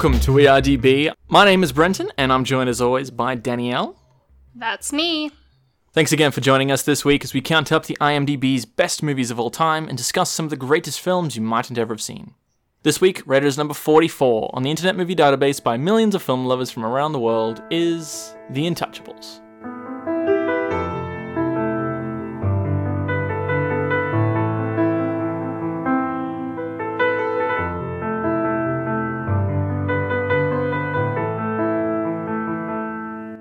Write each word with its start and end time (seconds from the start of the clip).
Welcome 0.00 0.20
to 0.20 0.30
ERDB. 0.30 1.12
My 1.28 1.44
name 1.44 1.62
is 1.62 1.72
Brenton, 1.72 2.10
and 2.16 2.32
I'm 2.32 2.44
joined 2.44 2.70
as 2.70 2.80
always 2.80 3.10
by 3.10 3.34
Danielle. 3.34 3.98
That's 4.54 4.94
me. 4.94 5.30
Thanks 5.92 6.10
again 6.10 6.30
for 6.30 6.40
joining 6.40 6.72
us 6.72 6.82
this 6.82 7.04
week 7.04 7.22
as 7.22 7.34
we 7.34 7.42
count 7.42 7.70
up 7.70 7.84
the 7.84 7.98
IMDb's 8.00 8.64
best 8.64 9.02
movies 9.02 9.30
of 9.30 9.38
all 9.38 9.50
time 9.50 9.88
and 9.88 9.98
discuss 9.98 10.30
some 10.30 10.46
of 10.46 10.50
the 10.50 10.56
greatest 10.56 11.00
films 11.00 11.36
you 11.36 11.42
mightn't 11.42 11.78
ever 11.78 11.92
have 11.92 12.00
seen. 12.00 12.32
This 12.82 13.02
week, 13.02 13.22
rated 13.26 13.46
as 13.46 13.58
number 13.58 13.74
44 13.74 14.50
on 14.54 14.62
the 14.62 14.70
Internet 14.70 14.96
Movie 14.96 15.14
Database 15.14 15.62
by 15.62 15.76
millions 15.76 16.14
of 16.14 16.22
film 16.22 16.46
lovers 16.46 16.70
from 16.70 16.86
around 16.86 17.12
the 17.12 17.20
world 17.20 17.62
is 17.70 18.34
The 18.48 18.62
Untouchables. 18.62 19.42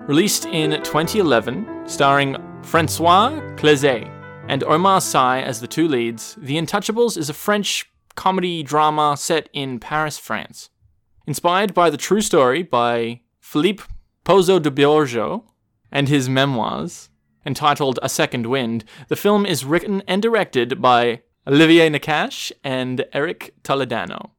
Released 0.09 0.45
in 0.45 0.71
2011, 0.71 1.87
starring 1.87 2.35
Francois 2.63 3.29
Cluzet 3.57 4.09
and 4.47 4.63
Omar 4.63 5.01
Sy 5.01 5.43
as 5.43 5.61
the 5.61 5.67
two 5.67 5.87
leads, 5.87 6.35
The 6.39 6.57
Untouchables 6.57 7.15
is 7.15 7.29
a 7.29 7.33
French 7.35 7.87
comedy 8.15 8.63
drama 8.63 9.15
set 9.15 9.49
in 9.53 9.79
Paris, 9.79 10.17
France. 10.17 10.71
Inspired 11.27 11.75
by 11.75 11.91
the 11.91 11.95
true 11.95 12.21
story 12.21 12.63
by 12.63 13.21
Philippe 13.39 13.83
Pozzo 14.25 14.59
de 14.59 14.71
Borgo 14.71 15.43
and 15.91 16.09
his 16.09 16.27
memoirs, 16.27 17.11
entitled 17.45 17.99
A 18.01 18.09
Second 18.09 18.47
Wind, 18.47 18.85
the 19.09 19.15
film 19.15 19.45
is 19.45 19.63
written 19.63 20.01
and 20.07 20.23
directed 20.23 20.81
by 20.81 21.21
Olivier 21.45 21.87
Nakache 21.87 22.51
and 22.63 23.05
Eric 23.13 23.53
Toledano. 23.61 24.31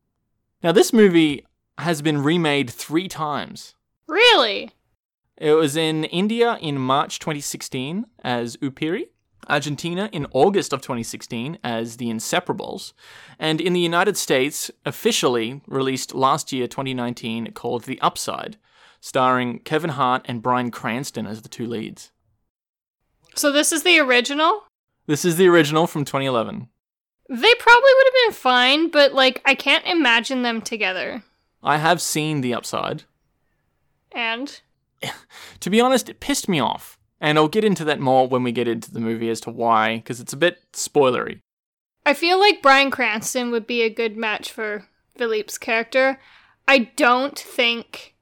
Now, 0.64 0.72
this 0.72 0.92
movie 0.92 1.46
has 1.78 2.02
been 2.02 2.24
remade 2.24 2.70
three 2.70 3.06
times. 3.06 3.76
Really? 4.08 4.72
It 5.41 5.55
was 5.55 5.74
in 5.74 6.05
India 6.05 6.58
in 6.60 6.77
March 6.77 7.19
2016 7.19 8.05
as 8.22 8.58
Oopiri, 8.58 9.05
Argentina 9.48 10.10
in 10.12 10.27
August 10.32 10.74
of 10.74 10.82
2016 10.82 11.58
as 11.64 11.97
The 11.97 12.10
Inseparables, 12.10 12.92
and 13.38 13.58
in 13.58 13.72
the 13.72 13.80
United 13.80 14.19
States 14.19 14.70
officially 14.84 15.62
released 15.66 16.14
last 16.14 16.52
year 16.52 16.66
2019 16.69 17.52
called 17.52 17.84
The 17.84 17.98
Upside, 18.02 18.58
starring 19.00 19.60
Kevin 19.60 19.91
Hart 19.91 20.27
and 20.27 20.42
Bryan 20.42 20.70
Cranston 20.70 21.27
as 21.27 21.41
the 21.41 21.48
two 21.48 21.66
leads. 21.66 22.12
So 23.34 23.50
this 23.50 23.72
is 23.72 23.82
the 23.82 23.98
original? 23.98 24.64
This 25.06 25.25
is 25.25 25.38
the 25.38 25.48
original 25.48 25.86
from 25.86 26.04
2011. 26.04 26.69
They 27.30 27.54
probably 27.54 27.91
would 27.97 28.06
have 28.06 28.27
been 28.27 28.34
fine, 28.34 28.91
but 28.91 29.14
like 29.14 29.41
I 29.47 29.54
can't 29.54 29.86
imagine 29.86 30.42
them 30.42 30.60
together. 30.60 31.22
I 31.62 31.78
have 31.78 32.02
seen 32.02 32.42
The 32.42 32.52
Upside. 32.52 33.04
And 34.12 34.60
To 35.60 35.70
be 35.70 35.80
honest, 35.80 36.08
it 36.08 36.20
pissed 36.20 36.48
me 36.48 36.60
off. 36.60 36.98
And 37.20 37.36
I'll 37.38 37.48
get 37.48 37.64
into 37.64 37.84
that 37.84 38.00
more 38.00 38.26
when 38.26 38.42
we 38.42 38.50
get 38.52 38.66
into 38.66 38.90
the 38.90 39.00
movie 39.00 39.28
as 39.28 39.40
to 39.42 39.50
why, 39.50 39.96
because 39.96 40.20
it's 40.20 40.32
a 40.32 40.36
bit 40.38 40.58
spoilery. 40.72 41.40
I 42.06 42.14
feel 42.14 42.38
like 42.40 42.62
Bryan 42.62 42.90
Cranston 42.90 43.50
would 43.50 43.66
be 43.66 43.82
a 43.82 43.90
good 43.90 44.16
match 44.16 44.50
for 44.50 44.86
Philippe's 45.18 45.58
character. 45.58 46.18
I 46.66 46.78
don't 46.96 47.38
think 47.38 48.14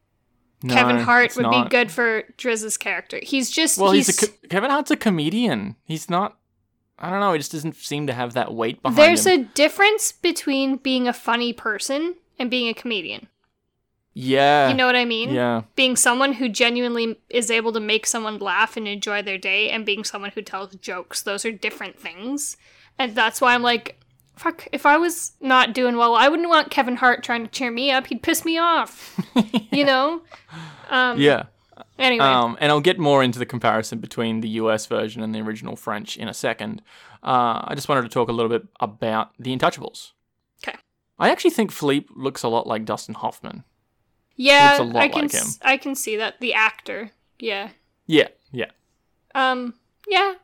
No, 0.64 0.74
Kevin 0.74 0.98
Hart 0.98 1.36
would 1.36 1.42
not. 1.42 1.64
be 1.66 1.70
good 1.70 1.92
for 1.92 2.24
Driss's 2.36 2.76
character. 2.76 3.20
He's 3.22 3.50
just 3.52 3.78
Well, 3.78 3.92
he's, 3.92 4.06
he's, 4.08 4.20
a 4.22 4.26
co- 4.26 4.48
Kevin 4.50 4.70
Hart's 4.70 4.90
a 4.90 4.96
comedian. 4.96 5.76
He's 5.84 6.10
not. 6.10 6.36
I 6.98 7.08
don't 7.10 7.20
know. 7.20 7.32
He 7.32 7.38
just 7.38 7.52
doesn't 7.52 7.76
seem 7.76 8.08
to 8.08 8.12
have 8.12 8.32
that 8.34 8.52
weight 8.52 8.82
behind 8.82 8.98
there's 8.98 9.26
him. 9.28 9.42
a 9.42 9.44
difference 9.54 10.10
between 10.10 10.76
being 10.78 11.06
a 11.06 11.12
funny 11.12 11.52
person 11.52 12.16
and 12.36 12.50
being 12.50 12.66
a 12.68 12.74
comedian. 12.74 13.28
Yeah. 14.14 14.68
You 14.68 14.74
know 14.74 14.86
what 14.86 14.96
I 14.96 15.04
mean? 15.04 15.30
Yeah. 15.30 15.62
Being 15.76 15.96
someone 15.96 16.32
who 16.34 16.48
genuinely 16.48 17.18
is 17.30 17.50
able 17.50 17.72
to 17.72 17.80
make 17.80 18.06
someone 18.06 18.38
laugh 18.38 18.76
and 18.76 18.88
enjoy 18.88 19.22
their 19.22 19.38
day, 19.38 19.70
and 19.70 19.86
being 19.86 20.04
someone 20.04 20.32
who 20.34 20.42
tells 20.42 20.74
jokes. 20.76 21.22
Those 21.22 21.44
are 21.44 21.52
different 21.52 21.98
things. 21.98 22.56
And 22.98 23.14
that's 23.14 23.40
why 23.40 23.54
I'm 23.54 23.62
like, 23.62 24.00
fuck, 24.36 24.66
if 24.72 24.86
I 24.86 24.96
was 24.96 25.32
not 25.40 25.72
doing 25.72 25.96
well, 25.96 26.14
I 26.14 26.28
wouldn't 26.28 26.48
want 26.48 26.70
Kevin 26.70 26.96
Hart 26.96 27.22
trying 27.22 27.44
to 27.44 27.50
cheer 27.50 27.70
me 27.70 27.90
up. 27.90 28.06
He'd 28.06 28.22
piss 28.22 28.44
me 28.44 28.58
off. 28.58 29.20
you 29.70 29.84
know? 29.84 30.22
Um, 30.90 31.18
Yeah. 31.20 31.44
Anyway. 31.98 32.24
Um, 32.24 32.56
and 32.60 32.70
I'll 32.72 32.80
get 32.80 32.98
more 32.98 33.22
into 33.22 33.38
the 33.38 33.46
comparison 33.46 33.98
between 33.98 34.40
the 34.40 34.48
US 34.50 34.86
version 34.86 35.22
and 35.22 35.34
the 35.34 35.40
original 35.40 35.76
French 35.76 36.16
in 36.16 36.28
a 36.28 36.34
second. 36.34 36.82
Uh, 37.22 37.62
I 37.64 37.74
just 37.74 37.88
wanted 37.88 38.02
to 38.02 38.08
talk 38.08 38.28
a 38.28 38.32
little 38.32 38.48
bit 38.48 38.66
about 38.80 39.30
The 39.38 39.56
Untouchables. 39.56 40.12
'Kay. 40.62 40.74
I 41.18 41.30
actually 41.30 41.50
think 41.50 41.72
Philippe 41.72 42.06
looks 42.14 42.42
a 42.42 42.48
lot 42.48 42.66
like 42.66 42.84
Dustin 42.84 43.14
Hoffman. 43.14 43.64
Yeah, 44.38 44.78
looks 44.78 44.80
a 44.80 44.84
lot 44.94 45.02
I 45.02 45.08
can 45.08 45.22
like 45.22 45.34
s- 45.34 45.58
I 45.62 45.76
can 45.76 45.94
see 45.94 46.16
that. 46.16 46.40
The 46.40 46.54
actor. 46.54 47.10
Yeah. 47.38 47.68
Yeah, 48.06 48.28
yeah. 48.50 48.70
Um, 49.34 49.74
yeah. 50.08 50.34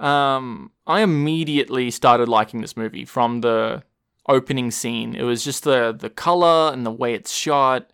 Um, 0.00 0.70
I 0.86 1.00
immediately 1.00 1.90
started 1.90 2.28
liking 2.28 2.60
this 2.60 2.76
movie 2.76 3.04
from 3.04 3.40
the 3.40 3.82
opening 4.28 4.70
scene. 4.70 5.14
It 5.14 5.22
was 5.22 5.44
just 5.44 5.64
the 5.64 5.92
the 5.98 6.10
color 6.10 6.72
and 6.72 6.84
the 6.84 6.90
way 6.90 7.14
it's 7.14 7.32
shot, 7.32 7.90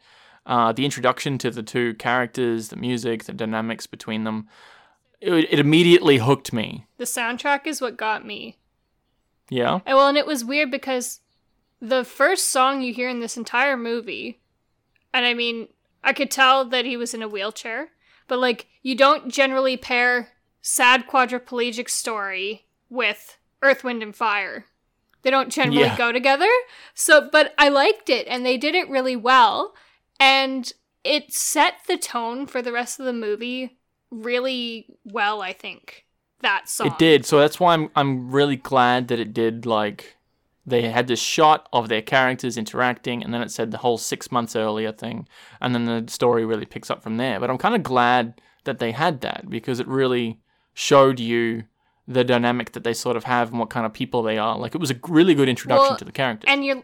uh, 0.46 0.72
the 0.72 0.84
introduction 0.84 1.38
to 1.38 1.50
the 1.50 1.62
two 1.62 1.94
characters, 1.94 2.68
the 2.68 2.76
music, 2.76 3.24
the 3.24 3.32
dynamics 3.32 3.86
between 3.86 4.24
them. 4.24 4.48
It, 5.20 5.32
it 5.52 5.58
immediately 5.58 6.16
hooked 6.16 6.52
me. 6.52 6.86
The 6.96 7.04
soundtrack 7.04 7.66
is 7.66 7.80
what 7.80 7.96
got 7.98 8.24
me. 8.26 8.56
Yeah. 9.50 9.80
And 9.84 9.96
well, 9.96 10.08
and 10.08 10.16
it 10.16 10.26
was 10.26 10.44
weird 10.44 10.70
because 10.70 11.20
the 11.80 12.04
first 12.04 12.46
song 12.46 12.80
you 12.82 12.94
hear 12.94 13.08
in 13.08 13.20
this 13.20 13.36
entire 13.36 13.76
movie, 13.76 14.39
and 15.12 15.24
I 15.26 15.34
mean, 15.34 15.68
I 16.02 16.12
could 16.12 16.30
tell 16.30 16.64
that 16.66 16.84
he 16.84 16.96
was 16.96 17.14
in 17.14 17.22
a 17.22 17.28
wheelchair, 17.28 17.90
but 18.28 18.38
like, 18.38 18.66
you 18.82 18.94
don't 18.94 19.30
generally 19.30 19.76
pair 19.76 20.30
sad 20.62 21.06
quadriplegic 21.06 21.88
story 21.88 22.66
with 22.88 23.38
Earth, 23.62 23.84
Wind, 23.84 24.02
and 24.02 24.14
Fire. 24.14 24.66
They 25.22 25.30
don't 25.30 25.50
generally 25.50 25.80
Yeah. 25.88 25.96
go 25.96 26.12
together. 26.12 26.48
So, 26.94 27.28
but 27.30 27.54
I 27.58 27.68
liked 27.68 28.08
it, 28.08 28.26
and 28.26 28.44
they 28.44 28.56
did 28.56 28.74
it 28.74 28.88
really 28.88 29.16
well, 29.16 29.74
and 30.18 30.72
it 31.04 31.32
set 31.32 31.74
the 31.86 31.96
tone 31.96 32.46
for 32.46 32.62
the 32.62 32.72
rest 32.72 32.98
of 32.98 33.06
the 33.06 33.12
movie 33.12 33.78
really 34.10 34.86
well. 35.04 35.42
I 35.42 35.52
think 35.52 36.06
that 36.40 36.68
song. 36.68 36.86
It 36.88 36.98
did. 36.98 37.26
So 37.26 37.38
that's 37.38 37.60
why 37.60 37.74
I'm 37.74 37.90
I'm 37.94 38.30
really 38.30 38.56
glad 38.56 39.08
that 39.08 39.20
it 39.20 39.32
did 39.34 39.66
like 39.66 40.16
they 40.70 40.88
had 40.90 41.06
this 41.08 41.20
shot 41.20 41.68
of 41.72 41.88
their 41.88 42.02
characters 42.02 42.56
interacting 42.56 43.22
and 43.22 43.32
then 43.34 43.42
it 43.42 43.50
said 43.50 43.70
the 43.70 43.78
whole 43.78 43.98
6 43.98 44.32
months 44.32 44.56
earlier 44.56 44.92
thing 44.92 45.28
and 45.60 45.74
then 45.74 45.84
the 45.84 46.10
story 46.10 46.44
really 46.44 46.66
picks 46.66 46.90
up 46.90 47.02
from 47.02 47.16
there. 47.16 47.38
But 47.40 47.50
I'm 47.50 47.58
kind 47.58 47.74
of 47.74 47.82
glad 47.82 48.40
that 48.64 48.78
they 48.78 48.92
had 48.92 49.20
that 49.20 49.50
because 49.50 49.80
it 49.80 49.86
really 49.88 50.40
showed 50.74 51.18
you 51.20 51.64
the 52.08 52.24
dynamic 52.24 52.72
that 52.72 52.82
they 52.84 52.94
sort 52.94 53.16
of 53.16 53.24
have 53.24 53.50
and 53.50 53.58
what 53.58 53.70
kind 53.70 53.86
of 53.86 53.92
people 53.92 54.22
they 54.22 54.38
are. 54.38 54.58
Like 54.58 54.74
it 54.74 54.80
was 54.80 54.90
a 54.90 54.98
really 55.08 55.34
good 55.34 55.48
introduction 55.48 55.88
Well, 55.90 55.96
to 55.98 56.04
the 56.04 56.12
characters. 56.12 56.48
and 56.48 56.64
you're 56.64 56.82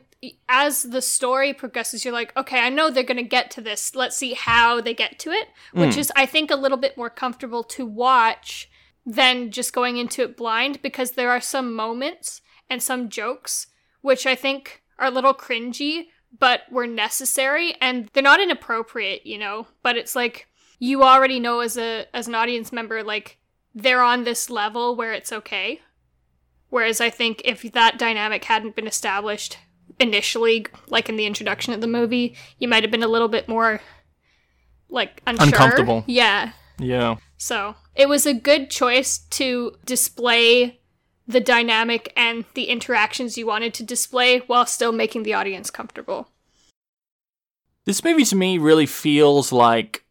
as 0.48 0.82
the 0.84 1.02
story 1.02 1.52
progresses 1.52 2.02
you're 2.04 2.12
like 2.22 2.34
okay 2.36 2.60
i 2.60 2.70
know 2.70 2.88
they're 2.90 3.02
going 3.12 3.18
to 3.18 3.22
get 3.38 3.50
to 3.50 3.60
this 3.60 3.94
let's 3.94 4.16
see 4.16 4.32
how 4.32 4.80
they 4.80 4.94
get 4.94 5.18
to 5.18 5.30
it 5.30 5.48
which 5.74 5.94
Mm. 5.94 5.98
is 5.98 6.12
i 6.16 6.24
think 6.24 6.50
a 6.50 6.56
little 6.56 6.78
bit 6.78 6.96
more 6.96 7.10
comfortable 7.10 7.62
to 7.62 7.84
watch 7.84 8.68
than 9.04 9.50
just 9.50 9.74
going 9.74 9.98
into 9.98 10.22
it 10.22 10.34
blind 10.34 10.80
because 10.80 11.12
there 11.12 11.30
are 11.30 11.40
some 11.40 11.74
moments 11.74 12.40
and 12.70 12.82
some 12.82 13.10
jokes 13.10 13.66
which 14.06 14.26
i 14.26 14.34
think 14.34 14.82
are 14.98 15.08
a 15.08 15.10
little 15.10 15.34
cringy 15.34 16.06
but 16.38 16.60
were 16.70 16.86
necessary 16.86 17.74
and 17.80 18.08
they're 18.12 18.22
not 18.22 18.40
inappropriate 18.40 19.24
you 19.26 19.38
know 19.38 19.66
but 19.82 19.96
it's 19.96 20.16
like 20.16 20.46
you 20.78 21.02
already 21.02 21.40
know 21.40 21.60
as 21.60 21.76
a 21.76 22.06
as 22.14 22.28
an 22.28 22.34
audience 22.34 22.72
member 22.72 23.02
like 23.02 23.38
they're 23.74 24.02
on 24.02 24.24
this 24.24 24.48
level 24.48 24.96
where 24.96 25.12
it's 25.12 25.32
okay 25.32 25.80
Whereas 26.68 27.00
I 27.00 27.10
think 27.10 27.42
if 27.44 27.62
that 27.72 27.98
dynamic 27.98 28.44
hadn't 28.44 28.76
been 28.76 28.86
established 28.86 29.58
initially, 30.00 30.66
like 30.88 31.08
in 31.08 31.16
the 31.16 31.26
introduction 31.26 31.72
of 31.72 31.80
the 31.80 31.86
movie, 31.86 32.36
you 32.58 32.68
might 32.68 32.82
have 32.82 32.90
been 32.90 33.02
a 33.02 33.08
little 33.08 33.28
bit 33.28 33.48
more 33.48 33.80
like 34.88 35.22
unsure. 35.26 35.46
Uncomfortable. 35.46 36.04
Yeah. 36.06 36.52
yeah. 36.78 37.16
So 37.36 37.76
it 37.94 38.08
was 38.08 38.26
a 38.26 38.34
good 38.34 38.70
choice 38.70 39.18
to 39.18 39.76
display 39.84 40.80
the 41.26 41.40
dynamic 41.40 42.12
and 42.16 42.44
the 42.54 42.64
interactions 42.64 43.36
you 43.36 43.46
wanted 43.46 43.74
to 43.74 43.82
display 43.82 44.38
while 44.40 44.66
still 44.66 44.92
making 44.92 45.22
the 45.22 45.34
audience 45.34 45.70
comfortable. 45.70 46.28
This 47.84 48.02
movie 48.02 48.24
to 48.24 48.36
me 48.36 48.58
really 48.58 48.86
feels 48.86 49.52
like 49.52 50.04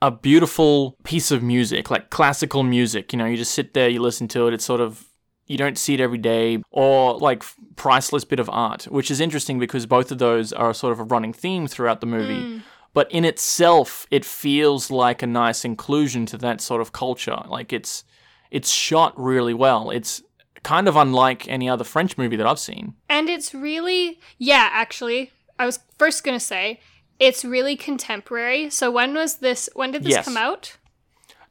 a 0.00 0.10
beautiful 0.10 0.96
piece 1.04 1.30
of 1.30 1.42
music, 1.42 1.90
like 1.90 2.10
classical 2.10 2.62
music. 2.62 3.12
You 3.12 3.18
know, 3.18 3.26
you 3.26 3.36
just 3.36 3.52
sit 3.52 3.74
there, 3.74 3.88
you 3.88 4.00
listen 4.00 4.28
to 4.28 4.46
it. 4.46 4.54
It's 4.54 4.64
sort 4.64 4.80
of 4.80 5.04
you 5.46 5.56
don't 5.56 5.78
see 5.78 5.94
it 5.94 6.00
every 6.00 6.18
day, 6.18 6.62
or 6.70 7.16
like 7.18 7.42
priceless 7.76 8.24
bit 8.24 8.38
of 8.38 8.50
art, 8.50 8.84
which 8.84 9.10
is 9.10 9.18
interesting 9.18 9.58
because 9.58 9.86
both 9.86 10.12
of 10.12 10.18
those 10.18 10.52
are 10.52 10.74
sort 10.74 10.92
of 10.92 11.00
a 11.00 11.04
running 11.04 11.32
theme 11.32 11.66
throughout 11.66 12.00
the 12.00 12.06
movie. 12.06 12.42
Mm. 12.42 12.62
But 12.92 13.10
in 13.10 13.24
itself, 13.24 14.06
it 14.10 14.24
feels 14.24 14.90
like 14.90 15.22
a 15.22 15.26
nice 15.26 15.64
inclusion 15.64 16.26
to 16.26 16.38
that 16.38 16.60
sort 16.60 16.80
of 16.80 16.92
culture. 16.92 17.42
Like 17.48 17.72
it's 17.72 18.04
it's 18.50 18.70
shot 18.70 19.18
really 19.18 19.54
well. 19.54 19.90
It's 19.90 20.22
kind 20.62 20.88
of 20.88 20.96
unlike 20.96 21.48
any 21.48 21.68
other 21.68 21.84
French 21.84 22.18
movie 22.18 22.36
that 22.36 22.46
I've 22.46 22.58
seen. 22.58 22.94
And 23.08 23.28
it's 23.28 23.54
really, 23.54 24.20
yeah, 24.38 24.68
actually, 24.72 25.30
I 25.58 25.66
was 25.66 25.80
first 25.98 26.24
gonna 26.24 26.40
say 26.40 26.80
it's 27.18 27.44
really 27.44 27.76
contemporary. 27.76 28.70
So 28.70 28.90
when 28.90 29.14
was 29.14 29.36
this? 29.36 29.68
When 29.74 29.90
did 29.90 30.02
this 30.04 30.12
Yes. 30.12 30.24
come 30.24 30.36
out? 30.36 30.76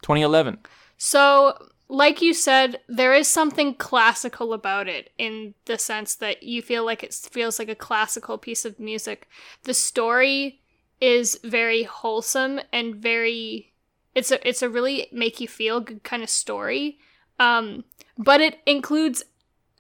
2011. 0.02 0.60
So, 0.98 1.70
like 1.90 2.22
you 2.22 2.34
said, 2.34 2.80
there 2.88 3.14
is 3.14 3.28
something 3.28 3.74
classical 3.76 4.54
about 4.54 4.88
it 4.88 5.12
in 5.18 5.54
the 5.66 5.78
sense 5.78 6.16
that 6.16 6.44
you 6.44 6.62
feel 6.62 6.84
like 6.86 7.04
it 7.04 7.14
feels 7.14 7.60
like 7.60 7.70
a 7.70 7.76
classical 7.76 8.38
piece 8.38 8.66
of 8.66 8.80
music. 8.80 9.28
The 9.64 9.74
story 9.74 10.62
is 11.00 11.40
very 11.44 11.84
wholesome 11.84 12.60
and 12.74 12.96
very 12.96 13.74
it's 14.16 14.32
a 14.32 14.48
it's 14.48 14.62
a 14.64 14.70
really 14.70 15.08
make 15.12 15.40
you 15.40 15.48
feel 15.48 15.80
good 15.80 16.04
kind 16.04 16.24
of 16.24 16.30
story. 16.30 16.98
Um, 17.40 17.84
but 18.18 18.42
it 18.42 18.60
includes 18.66 19.24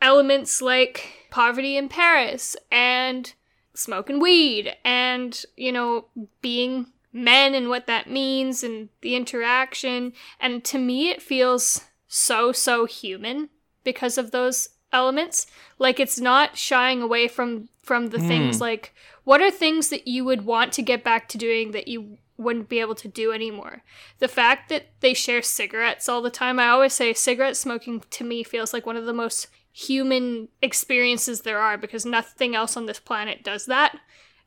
elements 0.01 0.61
like 0.61 1.27
poverty 1.31 1.77
in 1.77 1.89
Paris 1.89 2.55
and 2.71 3.33
smoking 3.73 4.19
weed 4.19 4.75
and 4.83 5.45
you 5.55 5.71
know 5.71 6.05
being 6.41 6.87
men 7.13 7.53
and 7.53 7.69
what 7.69 7.87
that 7.87 8.09
means 8.09 8.63
and 8.63 8.89
the 9.01 9.15
interaction. 9.15 10.13
And 10.39 10.63
to 10.65 10.77
me 10.77 11.09
it 11.09 11.21
feels 11.21 11.81
so 12.07 12.51
so 12.51 12.85
human 12.85 13.49
because 13.83 14.17
of 14.17 14.31
those 14.31 14.69
elements. 14.91 15.47
Like 15.79 15.99
it's 15.99 16.19
not 16.19 16.57
shying 16.57 17.01
away 17.01 17.27
from 17.27 17.69
from 17.81 18.07
the 18.07 18.19
things 18.19 18.57
hmm. 18.57 18.63
like 18.63 18.93
what 19.23 19.41
are 19.41 19.49
things 19.49 19.89
that 19.89 20.07
you 20.07 20.25
would 20.25 20.45
want 20.45 20.73
to 20.73 20.81
get 20.81 21.05
back 21.05 21.29
to 21.29 21.37
doing 21.37 21.71
that 21.71 21.87
you 21.87 22.17
wouldn't 22.37 22.69
be 22.69 22.79
able 22.79 22.95
to 22.95 23.07
do 23.07 23.31
anymore 23.31 23.81
the 24.19 24.27
fact 24.27 24.69
that 24.69 24.85
they 24.99 25.13
share 25.13 25.41
cigarettes 25.41 26.07
all 26.07 26.21
the 26.21 26.29
time 26.29 26.59
i 26.59 26.67
always 26.67 26.93
say 26.93 27.13
cigarette 27.13 27.57
smoking 27.57 28.01
to 28.09 28.23
me 28.23 28.43
feels 28.43 28.73
like 28.73 28.85
one 28.85 28.95
of 28.97 29.05
the 29.05 29.13
most 29.13 29.47
human 29.71 30.47
experiences 30.61 31.41
there 31.41 31.59
are 31.59 31.77
because 31.77 32.05
nothing 32.05 32.55
else 32.55 32.75
on 32.75 32.85
this 32.87 32.99
planet 32.99 33.43
does 33.43 33.65
that 33.67 33.97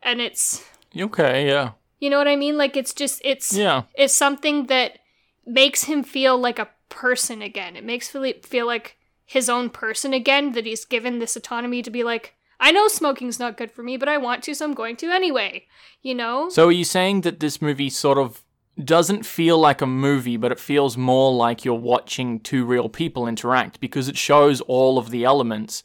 and 0.02 0.20
it's 0.20 0.64
Okay, 0.98 1.46
yeah. 1.46 1.70
you 2.00 2.10
know 2.10 2.18
what 2.18 2.26
I 2.26 2.34
mean? 2.34 2.56
Like 2.58 2.76
it's 2.76 2.92
just 2.92 3.20
it's 3.24 3.52
Yeah. 3.52 3.82
it's 3.94 4.12
something 4.14 4.66
that 4.66 4.98
makes 5.46 5.84
him 5.84 6.02
feel 6.02 6.36
like 6.36 6.58
a 6.58 6.70
person 6.88 7.42
again. 7.42 7.76
It 7.76 7.84
makes 7.84 8.08
Philippe 8.08 8.40
feel 8.48 8.66
like 8.66 8.96
his 9.24 9.48
own 9.48 9.70
person 9.70 10.12
again 10.12 10.50
that 10.52 10.66
he's 10.66 10.84
given 10.84 11.20
this 11.20 11.36
autonomy 11.36 11.80
to 11.82 11.90
be 11.90 12.02
like 12.02 12.34
I 12.60 12.70
know 12.70 12.86
smoking's 12.88 13.38
not 13.38 13.56
good 13.56 13.70
for 13.70 13.82
me, 13.82 13.96
but 13.96 14.08
I 14.08 14.18
want 14.18 14.42
to, 14.44 14.54
so 14.54 14.64
I'm 14.64 14.74
going 14.74 14.96
to 14.96 15.10
anyway. 15.10 15.66
You 16.02 16.14
know? 16.14 16.48
So 16.50 16.68
are 16.68 16.72
you 16.72 16.84
saying 16.84 17.22
that 17.22 17.40
this 17.40 17.60
movie 17.60 17.90
sort 17.90 18.18
of 18.18 18.44
doesn't 18.82 19.26
feel 19.26 19.58
like 19.58 19.80
a 19.80 19.86
movie, 19.86 20.36
but 20.36 20.52
it 20.52 20.60
feels 20.60 20.96
more 20.96 21.32
like 21.32 21.64
you're 21.64 21.74
watching 21.74 22.40
two 22.40 22.64
real 22.64 22.88
people 22.88 23.26
interact 23.26 23.80
because 23.80 24.08
it 24.08 24.16
shows 24.16 24.60
all 24.62 24.98
of 24.98 25.10
the 25.10 25.24
elements 25.24 25.82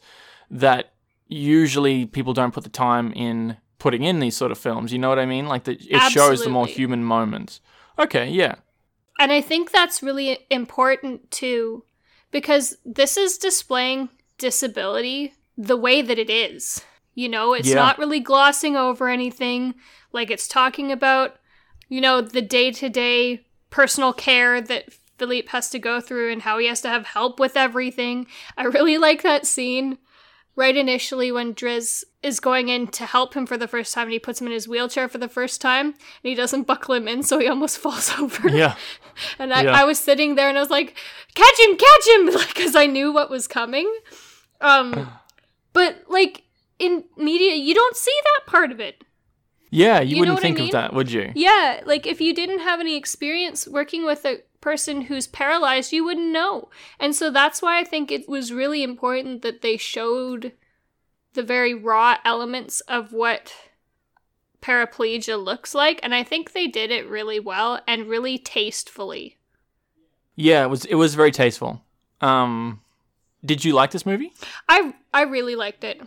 that 0.50 0.92
usually 1.28 2.06
people 2.06 2.32
don't 2.32 2.54
put 2.54 2.64
the 2.64 2.70
time 2.70 3.12
in 3.12 3.56
putting 3.78 4.02
in 4.02 4.20
these 4.20 4.36
sort 4.36 4.52
of 4.52 4.58
films. 4.58 4.92
You 4.92 4.98
know 4.98 5.08
what 5.08 5.18
I 5.18 5.26
mean? 5.26 5.46
Like 5.46 5.64
that 5.64 5.80
it 5.82 6.10
shows 6.10 6.44
the 6.44 6.50
more 6.50 6.66
human 6.66 7.04
moments. 7.04 7.60
Okay, 7.98 8.28
yeah. 8.28 8.56
And 9.18 9.32
I 9.32 9.40
think 9.40 9.70
that's 9.70 10.02
really 10.02 10.46
important 10.50 11.30
too, 11.30 11.84
because 12.30 12.76
this 12.84 13.16
is 13.16 13.38
displaying 13.38 14.10
disability 14.38 15.34
the 15.56 15.76
way 15.76 16.02
that 16.02 16.18
it 16.18 16.30
is. 16.30 16.82
You 17.14 17.28
know, 17.28 17.54
it's 17.54 17.68
Yeah. 17.68 17.76
not 17.76 17.98
really 17.98 18.20
glossing 18.20 18.76
over 18.76 19.08
anything. 19.08 19.74
Like 20.12 20.30
it's 20.30 20.46
talking 20.48 20.92
about, 20.92 21.36
you 21.88 22.00
know, 22.00 22.20
the 22.20 22.42
day 22.42 22.70
to 22.72 22.88
day 22.88 23.46
personal 23.70 24.12
care 24.12 24.60
that 24.60 24.92
Philippe 25.18 25.48
has 25.48 25.70
to 25.70 25.78
go 25.78 26.00
through 26.00 26.30
and 26.30 26.42
how 26.42 26.58
he 26.58 26.66
has 26.66 26.80
to 26.82 26.88
have 26.88 27.06
help 27.06 27.40
with 27.40 27.56
everything. 27.56 28.26
I 28.56 28.64
really 28.64 28.98
like 29.06 29.22
that 29.22 29.46
scene 29.46 29.98
right 30.56 30.76
initially 30.76 31.30
when 31.30 31.54
Driss 31.54 32.02
is 32.22 32.40
going 32.40 32.68
in 32.70 32.86
to 32.88 33.04
help 33.04 33.34
him 33.34 33.44
for 33.46 33.58
the 33.58 33.68
first 33.68 33.92
time 33.92 34.04
and 34.04 34.12
he 34.12 34.18
puts 34.18 34.40
him 34.40 34.46
in 34.46 34.52
his 34.54 34.66
wheelchair 34.68 35.06
for 35.08 35.18
the 35.18 35.28
first 35.28 35.60
time 35.60 35.88
and 35.88 35.94
he 36.22 36.34
doesn't 36.34 36.66
buckle 36.66 36.94
him 36.94 37.06
in 37.08 37.22
so 37.22 37.38
he 37.38 37.46
almost 37.48 37.78
falls 37.84 38.12
over. 38.18 38.48
Yeah. 38.50 38.74
And 39.38 39.52
I, 39.54 39.62
Yeah. 39.62 39.72
I 39.72 39.84
was 39.84 39.98
sitting 39.98 40.34
there 40.34 40.48
and 40.50 40.58
I 40.58 40.60
was 40.60 40.70
like, 40.70 40.94
catch 41.34 41.58
him, 41.60 41.76
catch 41.78 42.06
him, 42.08 42.26
because 42.48 42.76
I 42.76 42.84
knew 42.84 43.10
what 43.12 43.30
was 43.30 43.46
coming. 43.48 43.90
Um, 44.60 45.10
but 45.76 46.04
like 46.08 46.44
in 46.78 47.04
media, 47.18 47.54
you 47.54 47.74
don't 47.74 47.96
see 47.96 48.18
that 48.24 48.50
part 48.50 48.72
of 48.72 48.80
it. 48.80 49.04
Yeah, 49.70 50.00
you, 50.00 50.16
You 50.16 50.20
wouldn't 50.20 50.36
what 50.36 50.40
I 50.40 50.42
think 50.42 50.56
mean? 50.56 50.68
of 50.68 50.72
that, 50.72 50.94
would 50.94 51.10
you? 51.10 51.32
Yeah, 51.34 51.82
like 51.84 52.06
if 52.06 52.18
you 52.18 52.34
didn't 52.34 52.60
have 52.60 52.80
any 52.80 52.96
experience 52.96 53.68
working 53.68 54.06
with 54.06 54.24
a 54.24 54.40
person 54.62 55.02
who's 55.02 55.26
paralyzed, 55.26 55.92
you 55.92 56.02
wouldn't 56.02 56.32
know. 56.32 56.70
And 56.98 57.14
so 57.14 57.30
that's 57.30 57.60
why 57.60 57.78
I 57.78 57.84
think 57.84 58.10
it 58.10 58.26
was 58.26 58.52
really 58.54 58.82
important 58.82 59.42
that 59.42 59.60
they 59.60 59.76
showed 59.76 60.52
the 61.34 61.42
very 61.42 61.74
raw 61.74 62.16
elements 62.24 62.80
of 62.82 63.12
what 63.12 63.52
paraplegia 64.62 65.36
looks 65.42 65.74
like. 65.74 66.00
And 66.02 66.14
I 66.14 66.22
think 66.22 66.52
they 66.52 66.66
did 66.68 66.90
it 66.90 67.06
really 67.06 67.38
well 67.38 67.80
and 67.86 68.06
really 68.06 68.38
tastefully. 68.38 69.36
Yeah, 70.36 70.64
it 70.64 70.68
was 70.68 70.86
it 70.86 70.94
was 70.94 71.14
very 71.14 71.32
tasteful. 71.32 71.82
Um 72.22 72.80
did 73.46 73.64
you 73.64 73.72
like 73.72 73.90
this 73.92 74.04
movie? 74.06 74.32
I 74.68 74.94
I 75.14 75.22
really 75.22 75.56
liked 75.56 75.84
it. 75.84 76.00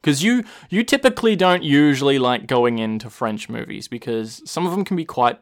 Because 0.00 0.22
you 0.22 0.44
you 0.70 0.82
typically 0.82 1.36
don't 1.36 1.62
usually 1.62 2.18
like 2.18 2.46
going 2.46 2.78
into 2.78 3.10
French 3.10 3.48
movies 3.48 3.86
because 3.88 4.42
some 4.50 4.66
of 4.66 4.72
them 4.72 4.84
can 4.84 4.96
be 4.96 5.04
quite 5.04 5.38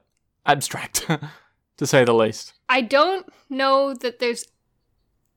abstract, 0.47 1.07
to 1.77 1.87
say 1.87 2.05
the 2.05 2.13
least. 2.15 2.55
I 2.69 2.81
don't 2.81 3.27
know 3.49 3.95
that 3.95 4.19
there's. 4.19 4.45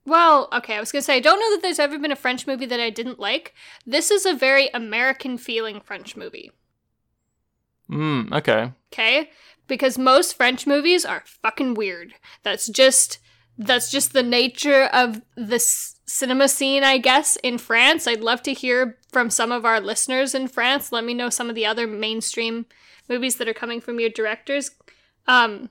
Well, 0.04 0.48
okay, 0.52 0.74
I 0.76 0.80
was 0.80 0.90
gonna 0.90 1.02
say 1.02 1.16
I 1.16 1.20
don't 1.20 1.38
know 1.38 1.50
that 1.54 1.62
there's 1.62 1.78
ever 1.78 1.98
been 1.98 2.10
a 2.10 2.16
French 2.16 2.46
movie 2.48 2.66
that 2.66 2.80
I 2.80 2.90
didn't 2.90 3.20
like. 3.20 3.54
This 3.86 4.10
is 4.10 4.26
a 4.26 4.34
very 4.34 4.68
American 4.74 5.38
feeling 5.38 5.80
French 5.80 6.16
movie. 6.16 6.50
Mm, 7.88 8.32
okay. 8.32 8.72
Okay, 8.92 9.30
because 9.68 9.98
most 9.98 10.36
French 10.36 10.66
movies 10.66 11.04
are 11.04 11.22
fucking 11.24 11.74
weird. 11.74 12.14
That's 12.42 12.66
just 12.66 13.18
that's 13.58 13.90
just 13.90 14.12
the 14.12 14.22
nature 14.22 14.84
of 14.92 15.22
the 15.36 15.56
s- 15.56 15.91
cinema 16.04 16.48
scene, 16.48 16.82
I 16.84 16.98
guess, 16.98 17.36
in 17.42 17.58
France. 17.58 18.06
I'd 18.06 18.20
love 18.20 18.42
to 18.44 18.52
hear 18.52 18.98
from 19.10 19.30
some 19.30 19.52
of 19.52 19.64
our 19.64 19.80
listeners 19.80 20.34
in 20.34 20.48
France. 20.48 20.92
Let 20.92 21.04
me 21.04 21.14
know 21.14 21.30
some 21.30 21.48
of 21.48 21.54
the 21.54 21.66
other 21.66 21.86
mainstream 21.86 22.66
movies 23.08 23.36
that 23.36 23.48
are 23.48 23.54
coming 23.54 23.80
from 23.80 24.00
your 24.00 24.10
directors. 24.10 24.70
Um, 25.26 25.70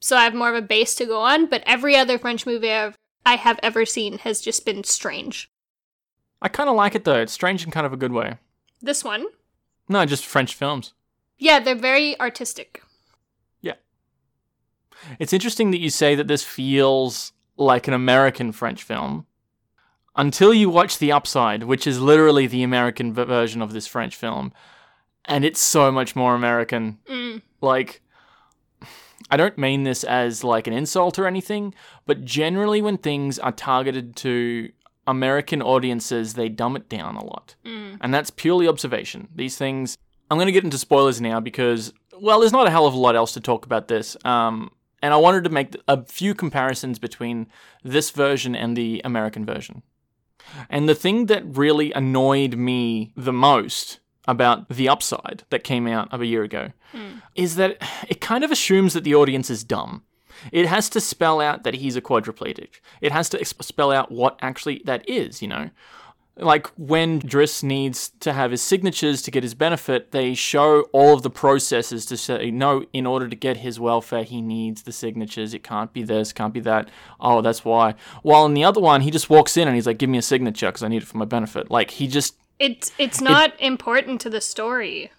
so 0.00 0.16
I 0.16 0.24
have 0.24 0.34
more 0.34 0.50
of 0.50 0.56
a 0.56 0.62
base 0.66 0.94
to 0.96 1.06
go 1.06 1.20
on. 1.20 1.46
But 1.46 1.62
every 1.66 1.96
other 1.96 2.18
French 2.18 2.46
movie 2.46 2.72
I've, 2.72 2.96
I 3.24 3.36
have 3.36 3.58
ever 3.62 3.84
seen 3.86 4.18
has 4.18 4.40
just 4.40 4.64
been 4.66 4.84
strange. 4.84 5.48
I 6.40 6.48
kind 6.48 6.68
of 6.68 6.74
like 6.76 6.94
it 6.94 7.04
though. 7.04 7.20
It's 7.20 7.32
strange 7.32 7.64
in 7.64 7.70
kind 7.70 7.86
of 7.86 7.92
a 7.92 7.96
good 7.96 8.12
way. 8.12 8.38
This 8.80 9.04
one, 9.04 9.26
No, 9.88 10.04
just 10.04 10.26
French 10.26 10.54
films. 10.56 10.92
yeah, 11.38 11.60
they're 11.60 11.76
very 11.76 12.18
artistic. 12.20 12.82
Yeah. 13.60 13.74
It's 15.20 15.32
interesting 15.32 15.70
that 15.70 15.78
you 15.80 15.88
say 15.88 16.16
that 16.16 16.26
this 16.26 16.42
feels 16.42 17.32
like 17.56 17.86
an 17.86 17.94
American 17.94 18.50
French 18.50 18.82
film 18.82 19.26
until 20.16 20.52
you 20.52 20.68
watch 20.68 20.98
The 20.98 21.12
Upside, 21.12 21.64
which 21.64 21.86
is 21.86 22.00
literally 22.00 22.46
the 22.46 22.62
American 22.62 23.12
version 23.12 23.62
of 23.62 23.72
this 23.72 23.86
French 23.86 24.16
film. 24.16 24.52
And 25.24 25.44
it's 25.44 25.60
so 25.60 25.92
much 25.92 26.16
more 26.16 26.34
American. 26.34 26.98
Mm. 27.08 27.42
Like, 27.60 28.02
I 29.30 29.36
don't 29.36 29.56
mean 29.56 29.84
this 29.84 30.04
as 30.04 30.44
like 30.44 30.66
an 30.66 30.72
insult 30.72 31.18
or 31.18 31.26
anything, 31.26 31.74
but 32.06 32.24
generally 32.24 32.82
when 32.82 32.98
things 32.98 33.38
are 33.38 33.52
targeted 33.52 34.16
to 34.16 34.70
American 35.06 35.62
audiences, 35.62 36.34
they 36.34 36.48
dumb 36.48 36.76
it 36.76 36.88
down 36.88 37.16
a 37.16 37.24
lot. 37.24 37.54
Mm. 37.64 37.98
And 38.00 38.12
that's 38.12 38.30
purely 38.30 38.68
observation. 38.68 39.28
These 39.34 39.56
things, 39.56 39.96
I'm 40.30 40.36
going 40.36 40.46
to 40.46 40.52
get 40.52 40.64
into 40.64 40.78
spoilers 40.78 41.20
now 41.20 41.40
because, 41.40 41.92
well, 42.20 42.40
there's 42.40 42.52
not 42.52 42.66
a 42.66 42.70
hell 42.70 42.86
of 42.86 42.94
a 42.94 42.98
lot 42.98 43.16
else 43.16 43.32
to 43.34 43.40
talk 43.40 43.64
about 43.64 43.88
this. 43.88 44.16
Um, 44.24 44.70
and 45.02 45.12
I 45.14 45.16
wanted 45.16 45.44
to 45.44 45.50
make 45.50 45.76
a 45.88 46.04
few 46.04 46.34
comparisons 46.34 46.98
between 46.98 47.48
this 47.82 48.10
version 48.10 48.54
and 48.54 48.76
the 48.76 49.00
American 49.04 49.44
version. 49.44 49.82
And 50.68 50.88
the 50.88 50.94
thing 50.94 51.26
that 51.26 51.44
really 51.44 51.92
annoyed 51.92 52.56
me 52.56 53.12
the 53.16 53.32
most 53.32 53.98
about 54.26 54.68
The 54.68 54.88
Upside 54.88 55.42
that 55.50 55.64
came 55.64 55.86
out 55.86 56.12
of 56.12 56.20
a 56.20 56.26
year 56.26 56.42
ago 56.42 56.70
hmm. 56.92 57.18
is 57.34 57.56
that 57.56 57.78
it 58.08 58.20
kind 58.20 58.44
of 58.44 58.50
assumes 58.50 58.94
that 58.94 59.04
the 59.04 59.14
audience 59.14 59.50
is 59.50 59.64
dumb. 59.64 60.04
It 60.50 60.66
has 60.66 60.88
to 60.90 61.00
spell 61.00 61.40
out 61.40 61.62
that 61.64 61.74
he's 61.74 61.96
a 61.96 62.00
quadriplegic. 62.00 62.80
It 63.00 63.12
has 63.12 63.28
to 63.30 63.44
spell 63.44 63.92
out 63.92 64.10
what 64.10 64.38
actually 64.42 64.82
that 64.84 65.08
is, 65.08 65.42
you 65.42 65.48
know? 65.48 65.70
Like 66.36 66.68
when 66.78 67.20
Driss 67.20 67.62
needs 67.62 68.08
to 68.20 68.32
have 68.32 68.52
his 68.52 68.62
signatures 68.62 69.20
to 69.22 69.30
get 69.30 69.42
his 69.42 69.54
benefit, 69.54 70.12
they 70.12 70.32
show 70.32 70.82
all 70.92 71.12
of 71.12 71.22
the 71.22 71.30
processes 71.30 72.06
to 72.06 72.16
say, 72.16 72.50
no, 72.50 72.84
in 72.94 73.04
order 73.06 73.28
to 73.28 73.36
get 73.36 73.58
his 73.58 73.78
welfare, 73.78 74.24
he 74.24 74.40
needs 74.40 74.82
the 74.82 74.92
signatures. 74.92 75.52
It 75.52 75.62
can't 75.62 75.92
be 75.92 76.02
this, 76.02 76.32
can't 76.32 76.54
be 76.54 76.60
that. 76.60 76.88
Oh, 77.20 77.42
that's 77.42 77.66
why. 77.66 77.96
While 78.22 78.46
in 78.46 78.54
the 78.54 78.64
other 78.64 78.80
one, 78.80 79.02
he 79.02 79.10
just 79.10 79.28
walks 79.28 79.58
in 79.58 79.68
and 79.68 79.74
he's 79.74 79.86
like, 79.86 79.98
give 79.98 80.08
me 80.08 80.16
a 80.18 80.22
signature 80.22 80.68
because 80.68 80.82
I 80.82 80.88
need 80.88 81.02
it 81.02 81.08
for 81.08 81.18
my 81.18 81.26
benefit. 81.26 81.70
Like 81.70 81.90
he 81.90 82.06
just 82.06 82.36
It's 82.58 82.92
it's 82.96 83.20
not 83.20 83.52
important 83.60 84.20
to 84.22 84.30
the 84.30 84.40
story. 84.40 85.10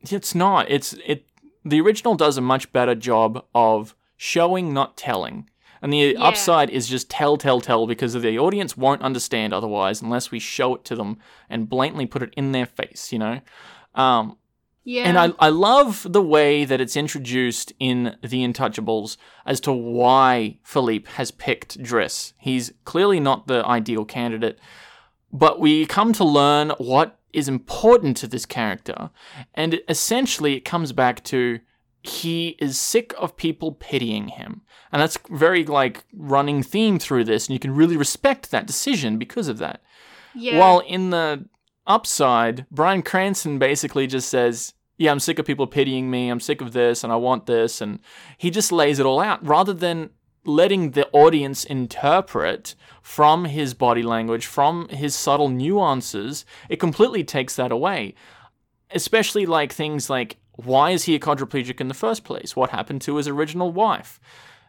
It's 0.00 0.34
not. 0.34 0.70
It's 0.70 0.94
it. 1.06 1.24
The 1.64 1.80
original 1.80 2.14
does 2.14 2.36
a 2.36 2.40
much 2.40 2.72
better 2.72 2.94
job 2.94 3.44
of 3.54 3.94
showing, 4.16 4.72
not 4.72 4.96
telling. 4.96 5.48
And 5.82 5.92
the 5.92 6.14
Yeah. 6.16 6.22
upside 6.22 6.70
is 6.70 6.88
just 6.88 7.08
tell, 7.10 7.36
tell, 7.36 7.60
tell 7.60 7.86
because 7.86 8.14
the 8.14 8.38
audience 8.38 8.76
won't 8.76 9.02
understand 9.02 9.52
otherwise 9.52 10.02
unless 10.02 10.30
we 10.30 10.38
show 10.38 10.74
it 10.74 10.84
to 10.86 10.96
them 10.96 11.18
and 11.48 11.68
blatantly 11.68 12.06
put 12.06 12.22
it 12.22 12.34
in 12.36 12.52
their 12.52 12.66
face. 12.66 13.12
You 13.12 13.18
know. 13.20 13.40
Um, 13.94 14.36
Yeah. 14.84 15.02
And 15.02 15.18
I, 15.18 15.32
I 15.38 15.50
love 15.50 16.06
the 16.08 16.22
way 16.22 16.64
that 16.64 16.80
it's 16.80 16.96
introduced 16.96 17.74
in 17.78 18.16
The 18.22 18.42
Untouchables 18.42 19.18
as 19.44 19.60
to 19.60 19.72
why 19.72 20.58
Philippe 20.62 21.10
has 21.16 21.30
picked 21.30 21.82
Driss. 21.82 22.32
He's 22.38 22.72
clearly 22.84 23.20
not 23.20 23.48
the 23.48 23.62
ideal 23.66 24.06
candidate, 24.06 24.58
but 25.30 25.60
we 25.60 25.84
come 25.84 26.14
to 26.14 26.24
learn 26.24 26.70
what 26.78 27.18
is 27.34 27.48
important 27.48 28.16
to 28.18 28.26
this 28.26 28.46
character. 28.46 29.10
And 29.52 29.80
essentially, 29.90 30.54
it 30.54 30.64
comes 30.64 30.92
back 30.92 31.22
to 31.24 31.60
he 32.02 32.56
is 32.58 32.78
sick 32.78 33.12
of 33.18 33.36
people 33.36 33.72
pitying 33.72 34.28
him. 34.28 34.62
And 34.92 35.02
that's 35.02 35.18
very 35.30 35.64
like 35.64 36.04
running 36.14 36.62
theme 36.62 36.98
through 36.98 37.24
this, 37.24 37.46
and 37.46 37.52
you 37.52 37.58
can 37.58 37.74
really 37.74 37.96
respect 37.96 38.50
that 38.50 38.66
decision 38.66 39.18
because 39.18 39.48
of 39.48 39.58
that. 39.58 39.82
yeah. 40.34 40.58
While 40.58 40.80
in 40.80 41.10
the 41.10 41.46
upside, 41.86 42.68
Bryan 42.70 43.02
Cranston 43.02 43.58
basically 43.58 44.06
just 44.06 44.28
says, 44.28 44.74
Yeah, 44.96 45.10
I'm 45.10 45.20
sick 45.20 45.38
of 45.38 45.46
people 45.46 45.66
pitying 45.66 46.10
me, 46.10 46.28
I'm 46.28 46.40
sick 46.40 46.60
of 46.60 46.72
this, 46.72 47.04
and 47.04 47.12
I 47.12 47.16
want 47.16 47.46
this. 47.46 47.80
And 47.80 48.00
he 48.36 48.50
just 48.50 48.72
lays 48.72 48.98
it 48.98 49.06
all 49.06 49.20
out 49.20 49.44
rather 49.46 49.72
than 49.72 50.10
letting 50.44 50.92
the 50.92 51.08
audience 51.12 51.64
interpret 51.64 52.74
from 53.02 53.44
his 53.46 53.74
body 53.74 54.02
language, 54.02 54.46
from 54.46 54.88
his 54.88 55.14
subtle 55.14 55.48
nuances. 55.48 56.46
It 56.68 56.80
completely 56.80 57.24
takes 57.24 57.56
that 57.56 57.72
away. 57.72 58.14
Especially 58.90 59.44
like 59.44 59.72
things 59.72 60.08
like, 60.08 60.38
why 60.64 60.90
is 60.90 61.04
he 61.04 61.14
a 61.14 61.20
quadriplegic 61.20 61.80
in 61.80 61.88
the 61.88 61.94
first 61.94 62.24
place? 62.24 62.54
What 62.54 62.70
happened 62.70 63.00
to 63.02 63.16
his 63.16 63.28
original 63.28 63.72
wife? 63.72 64.20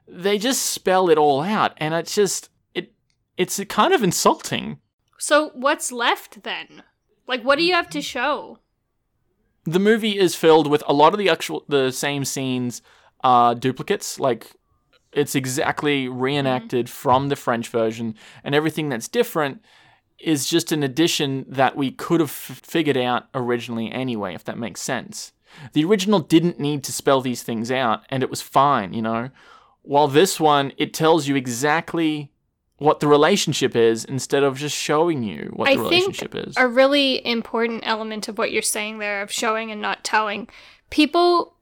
They 0.08 0.38
just 0.38 0.66
spell 0.66 1.10
it 1.10 1.18
all 1.18 1.42
out, 1.42 1.74
and 1.78 1.94
it's 1.94 2.16
just 2.16 2.50
it 2.74 2.94
it's 3.38 3.64
kind 3.66 3.94
of 3.94 4.04
insulting. 4.04 4.80
so 5.18 5.52
what's 5.54 5.92
left 5.92 6.44
then? 6.44 6.84
Like, 7.28 7.44
what 7.44 7.58
do 7.58 7.64
you 7.64 7.74
have 7.74 7.90
to 7.92 8.02
show? 8.02 8.60
the 9.66 9.80
movie 9.80 10.18
is 10.18 10.36
filled 10.36 10.68
with 10.68 10.84
a 10.88 10.94
lot 10.94 11.14
of 11.14 11.20
the 11.20 11.30
actual 11.30 11.64
the 11.68 11.92
same 11.92 12.26
scenes 12.26 12.82
are 13.22 13.54
duplicates 13.54 14.20
like 14.20 14.52
it's 15.12 15.36
exactly 15.36 16.08
reenacted 16.08 16.86
mm-hmm. 16.86 16.94
from 16.94 17.30
the 17.30 17.36
french 17.36 17.68
version 17.68 18.16
and 18.44 18.56
everything 18.56 18.90
that's 18.90 19.08
different 19.08 19.62
is 20.20 20.50
just 20.50 20.72
an 20.72 20.84
addition 20.84 21.46
that 21.48 21.78
we 21.78 21.92
could 21.92 22.20
have 22.20 22.30
f- 22.30 22.62
figured 22.64 22.98
out 22.98 23.28
originally 23.34 23.92
anyway 23.92 24.34
if 24.34 24.44
that 24.44 24.58
makes 24.58 24.82
sense 24.82 25.34
the 25.74 25.84
original 25.84 26.20
didn't 26.20 26.60
need 26.60 26.84
to 26.84 26.92
spell 26.92 27.22
these 27.22 27.44
things 27.44 27.72
out 27.72 28.04
and 28.10 28.24
it 28.24 28.30
was 28.30 28.42
fine 28.42 28.94
you 28.94 29.02
know 29.02 29.30
while 29.82 30.08
this 30.08 30.40
one 30.40 30.72
it 30.78 30.94
tells 30.94 31.28
you 31.28 31.36
exactly 31.36 32.32
what 32.80 33.02
the 33.02 33.08
relationship 33.08 33.76
is 33.76 34.06
instead 34.06 34.42
of 34.42 34.58
just 34.58 34.76
showing 34.76 35.22
you 35.22 35.52
what 35.54 35.70
I 35.70 35.76
the 35.76 35.82
think 35.82 35.92
relationship 35.92 36.36
is 36.36 36.56
a 36.58 36.68
really 36.68 37.26
important 37.26 37.84
element 37.86 38.28
of 38.28 38.38
what 38.38 38.52
you're 38.52 38.62
saying 38.62 39.00
there 39.00 39.22
of 39.22 39.32
showing 39.32 39.70
and 39.70 39.82
not 39.82 40.04
telling. 40.04 40.48
People 40.90 41.56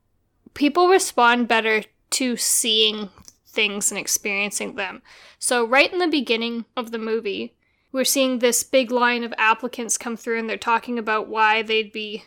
people 0.54 0.88
respond 0.88 1.48
better 1.48 1.84
to 2.12 2.38
seeing 2.38 3.10
things 3.46 3.92
and 3.92 4.00
experiencing 4.00 4.76
them. 4.76 5.02
So 5.40 5.66
right 5.66 5.92
in 5.92 6.00
the 6.00 6.08
beginning 6.08 6.66
of 6.76 6.92
the 6.92 7.00
movie, 7.00 7.56
we're 7.92 8.06
seeing 8.06 8.40
this 8.40 8.64
big 8.64 8.92
line 8.92 9.24
of 9.24 9.34
applicants 9.38 9.98
come 9.98 10.16
through 10.16 10.40
and 10.40 10.50
they're 10.50 10.58
talking 10.58 11.00
about 11.00 11.28
why 11.28 11.64
they'd 11.64 11.92
be 11.92 12.24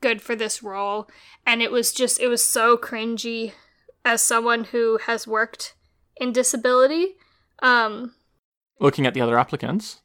good 0.00 0.22
for 0.22 0.36
this 0.36 0.62
role 0.62 1.08
and 1.46 1.62
it 1.62 1.70
was 1.72 1.92
just 1.92 2.20
it 2.20 2.28
was 2.28 2.46
so 2.46 2.76
cringy 2.76 3.52
as 4.04 4.22
someone 4.22 4.64
who 4.64 4.98
has 5.06 5.26
worked 5.26 5.74
in 6.16 6.32
disability. 6.32 7.16
Um 7.60 8.14
looking 8.80 9.06
at 9.06 9.14
the 9.14 9.20
other 9.20 9.38
applicants 9.38 10.00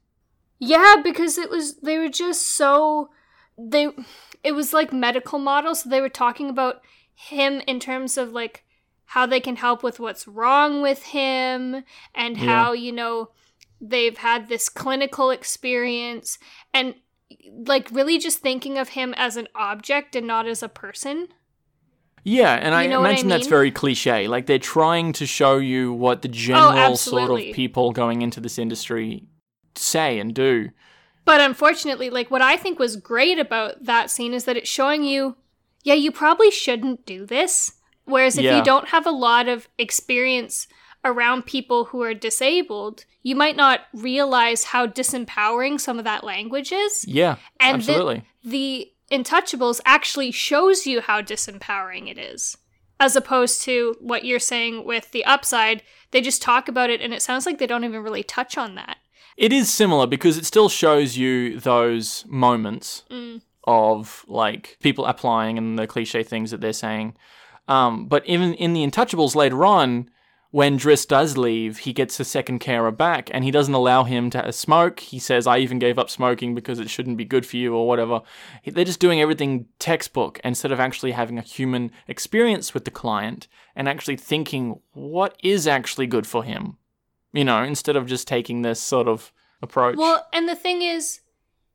yeah, 0.59 0.95
because 1.03 1.37
it 1.37 1.49
was 1.49 1.77
they 1.77 1.97
were 1.97 2.09
just 2.09 2.47
so 2.55 3.09
they 3.57 3.89
it 4.43 4.53
was 4.53 4.71
like 4.73 4.93
medical 4.93 5.39
models. 5.39 5.81
So 5.81 5.89
they 5.89 5.99
were 6.01 6.09
talking 6.09 6.49
about 6.49 6.81
him 7.13 7.61
in 7.67 7.79
terms 7.79 8.17
of 8.17 8.31
like 8.31 8.63
how 9.05 9.25
they 9.25 9.39
can 9.39 9.57
help 9.57 9.83
with 9.83 9.99
what's 9.99 10.27
wrong 10.27 10.81
with 10.81 11.03
him 11.03 11.83
and 12.15 12.37
Yeah. 12.37 12.45
how, 12.45 12.71
you 12.73 12.91
know, 12.91 13.29
they've 13.81 14.17
had 14.17 14.47
this 14.47 14.69
clinical 14.69 15.29
experience 15.31 16.39
and 16.73 16.95
like 17.67 17.89
really 17.91 18.17
just 18.17 18.39
thinking 18.39 18.77
of 18.77 18.89
him 18.89 19.13
as 19.17 19.37
an 19.37 19.47
object 19.55 20.15
and 20.15 20.27
not 20.27 20.47
as 20.47 20.63
a 20.63 20.69
person. 20.69 21.27
Yeah, 22.23 22.53
and 22.53 22.73
I 22.73 22.83
You 22.83 22.89
know 22.89 23.01
what 23.01 23.07
I 23.07 23.09
imagine 23.11 23.27
that's 23.27 23.47
very 23.47 23.71
cliche. 23.71 24.27
Like 24.27 24.45
they're 24.45 24.57
trying 24.59 25.11
to 25.13 25.25
show 25.25 25.57
you 25.57 25.91
what 25.93 26.21
the 26.21 26.29
general 26.29 26.95
sort 26.95 27.29
of 27.31 27.53
people 27.53 27.91
going 27.91 28.21
into 28.21 28.39
this 28.39 28.57
industry 28.57 29.25
say 29.75 30.19
and 30.19 30.33
do. 30.33 30.69
But 31.25 31.41
unfortunately, 31.41 32.09
like 32.09 32.31
what 32.31 32.41
I 32.41 32.57
think 32.57 32.79
was 32.79 32.95
great 32.95 33.39
about 33.39 33.83
that 33.83 34.09
scene 34.09 34.33
is 34.33 34.45
that 34.45 34.57
it's 34.57 34.69
showing 34.69 35.03
you, 35.03 35.35
yeah, 35.83 35.93
you 35.95 36.11
probably 36.11 36.51
shouldn't 36.51 37.05
do 37.05 37.25
this. 37.25 37.73
Whereas 38.05 38.37
if 38.37 38.43
Yeah. 38.43 38.57
you 38.57 38.63
don't 38.63 38.89
have 38.89 39.05
a 39.05 39.11
lot 39.11 39.47
of 39.47 39.67
experience 39.77 40.67
around 41.05 41.45
people 41.45 41.85
who 41.85 42.01
are 42.01 42.13
disabled, 42.13 43.05
you 43.21 43.35
might 43.35 43.55
not 43.57 43.81
realize 43.93 44.65
how 44.65 44.87
disempowering 44.87 45.79
some 45.79 45.97
of 45.99 46.05
that 46.05 46.23
language 46.23 46.71
is. 46.71 47.05
Yeah, 47.07 47.35
And 47.59 47.81
the- 47.81 47.91
absolutely. 47.91 48.23
The 48.43 48.89
Intouchables 49.11 49.79
actually 49.85 50.31
shows 50.31 50.87
you 50.87 51.01
how 51.01 51.21
disempowering 51.21 52.09
it 52.09 52.17
is. 52.17 52.57
As 52.99 53.15
opposed 53.15 53.61
to 53.63 53.95
what 53.99 54.23
you're 54.25 54.39
saying 54.39 54.85
with 54.85 55.11
the 55.11 55.25
upside, 55.25 55.83
they 56.11 56.21
just 56.21 56.41
talk 56.41 56.67
about 56.67 56.89
it 56.89 57.01
and 57.01 57.13
it 57.13 57.21
sounds 57.21 57.45
like 57.45 57.57
they 57.59 57.67
don't 57.67 57.83
even 57.83 58.01
really 58.01 58.23
touch 58.23 58.57
on 58.57 58.75
that. 58.75 58.97
It 59.35 59.51
is 59.51 59.69
similar 59.71 60.07
because 60.07 60.37
it 60.37 60.45
still 60.45 60.69
shows 60.69 61.17
you 61.17 61.59
those 61.59 62.23
moments 62.27 63.03
Mm. 63.09 63.41
of 63.65 64.23
like 64.27 64.77
people 64.81 65.05
applying 65.05 65.57
and 65.57 65.77
the 65.77 65.87
cliche 65.87 66.23
things 66.23 66.51
that 66.51 66.61
they're 66.61 66.71
saying. 66.73 67.15
Um, 67.67 68.07
but 68.07 68.25
even 68.25 68.53
in 68.53 68.73
the 68.73 68.85
Untouchables 68.85 69.35
later 69.35 69.65
on, 69.65 70.09
when 70.53 70.77
Driss 70.77 71.07
does 71.07 71.35
leave, 71.35 71.79
he 71.79 71.93
gets 71.93 72.19
a 72.19 72.23
second 72.23 72.59
carer 72.59 72.91
back 72.91 73.31
and 73.33 73.43
he 73.43 73.49
doesn't 73.49 73.73
allow 73.73 74.03
him 74.03 74.29
to 74.29 74.53
smoke. 74.53 74.99
He 74.99 75.17
says, 75.17 75.47
I 75.47 75.57
even 75.57 75.79
gave 75.79 75.97
up 75.97 76.11
smoking 76.11 76.53
because 76.53 76.79
it 76.79 76.91
shouldn't 76.91 77.17
be 77.17 77.25
good 77.25 77.43
for 77.43 77.57
you 77.57 77.73
or 77.73 77.87
whatever. 77.87 78.21
They're 78.63 78.85
just 78.85 78.99
doing 78.99 79.19
everything 79.19 79.65
textbook 79.79 80.39
instead 80.43 80.71
of 80.71 80.79
actually 80.79 81.13
having 81.13 81.39
a 81.39 81.41
human 81.41 81.89
experience 82.07 82.71
with 82.71 82.85
the 82.85 82.91
client 82.91 83.47
and 83.75 83.89
actually 83.89 84.15
thinking 84.15 84.79
what 84.91 85.35
is 85.43 85.65
actually 85.65 86.05
good 86.05 86.27
for 86.27 86.43
him. 86.43 86.77
You 87.31 87.45
know, 87.45 87.63
instead 87.63 87.95
of 87.95 88.05
just 88.05 88.27
taking 88.27 88.61
this 88.61 88.79
sort 88.79 89.07
of 89.07 89.33
approach. 89.63 89.97
Well, 89.97 90.27
and 90.31 90.47
the 90.47 90.55
thing 90.55 90.83
is, 90.83 91.21